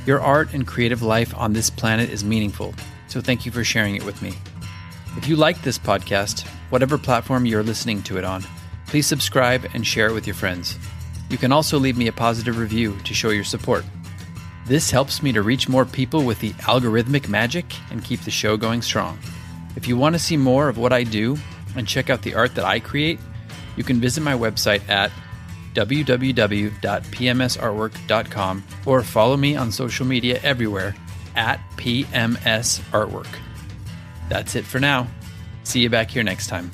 [0.06, 2.74] Your art and creative life on this planet is meaningful,
[3.08, 4.34] so thank you for sharing it with me.
[5.16, 8.44] If you like this podcast, whatever platform you're listening to it on,
[8.86, 10.78] please subscribe and share it with your friends.
[11.30, 13.82] You can also leave me a positive review to show your support.
[14.66, 18.58] This helps me to reach more people with the algorithmic magic and keep the show
[18.58, 19.18] going strong.
[19.74, 21.38] If you want to see more of what I do
[21.76, 23.20] and check out the art that I create,
[23.76, 25.10] you can visit my website at
[25.74, 30.94] www.pmsartwork.com or follow me on social media everywhere
[31.36, 33.38] at PMS Artwork.
[34.28, 35.08] That's it for now.
[35.64, 36.70] See you back here next time.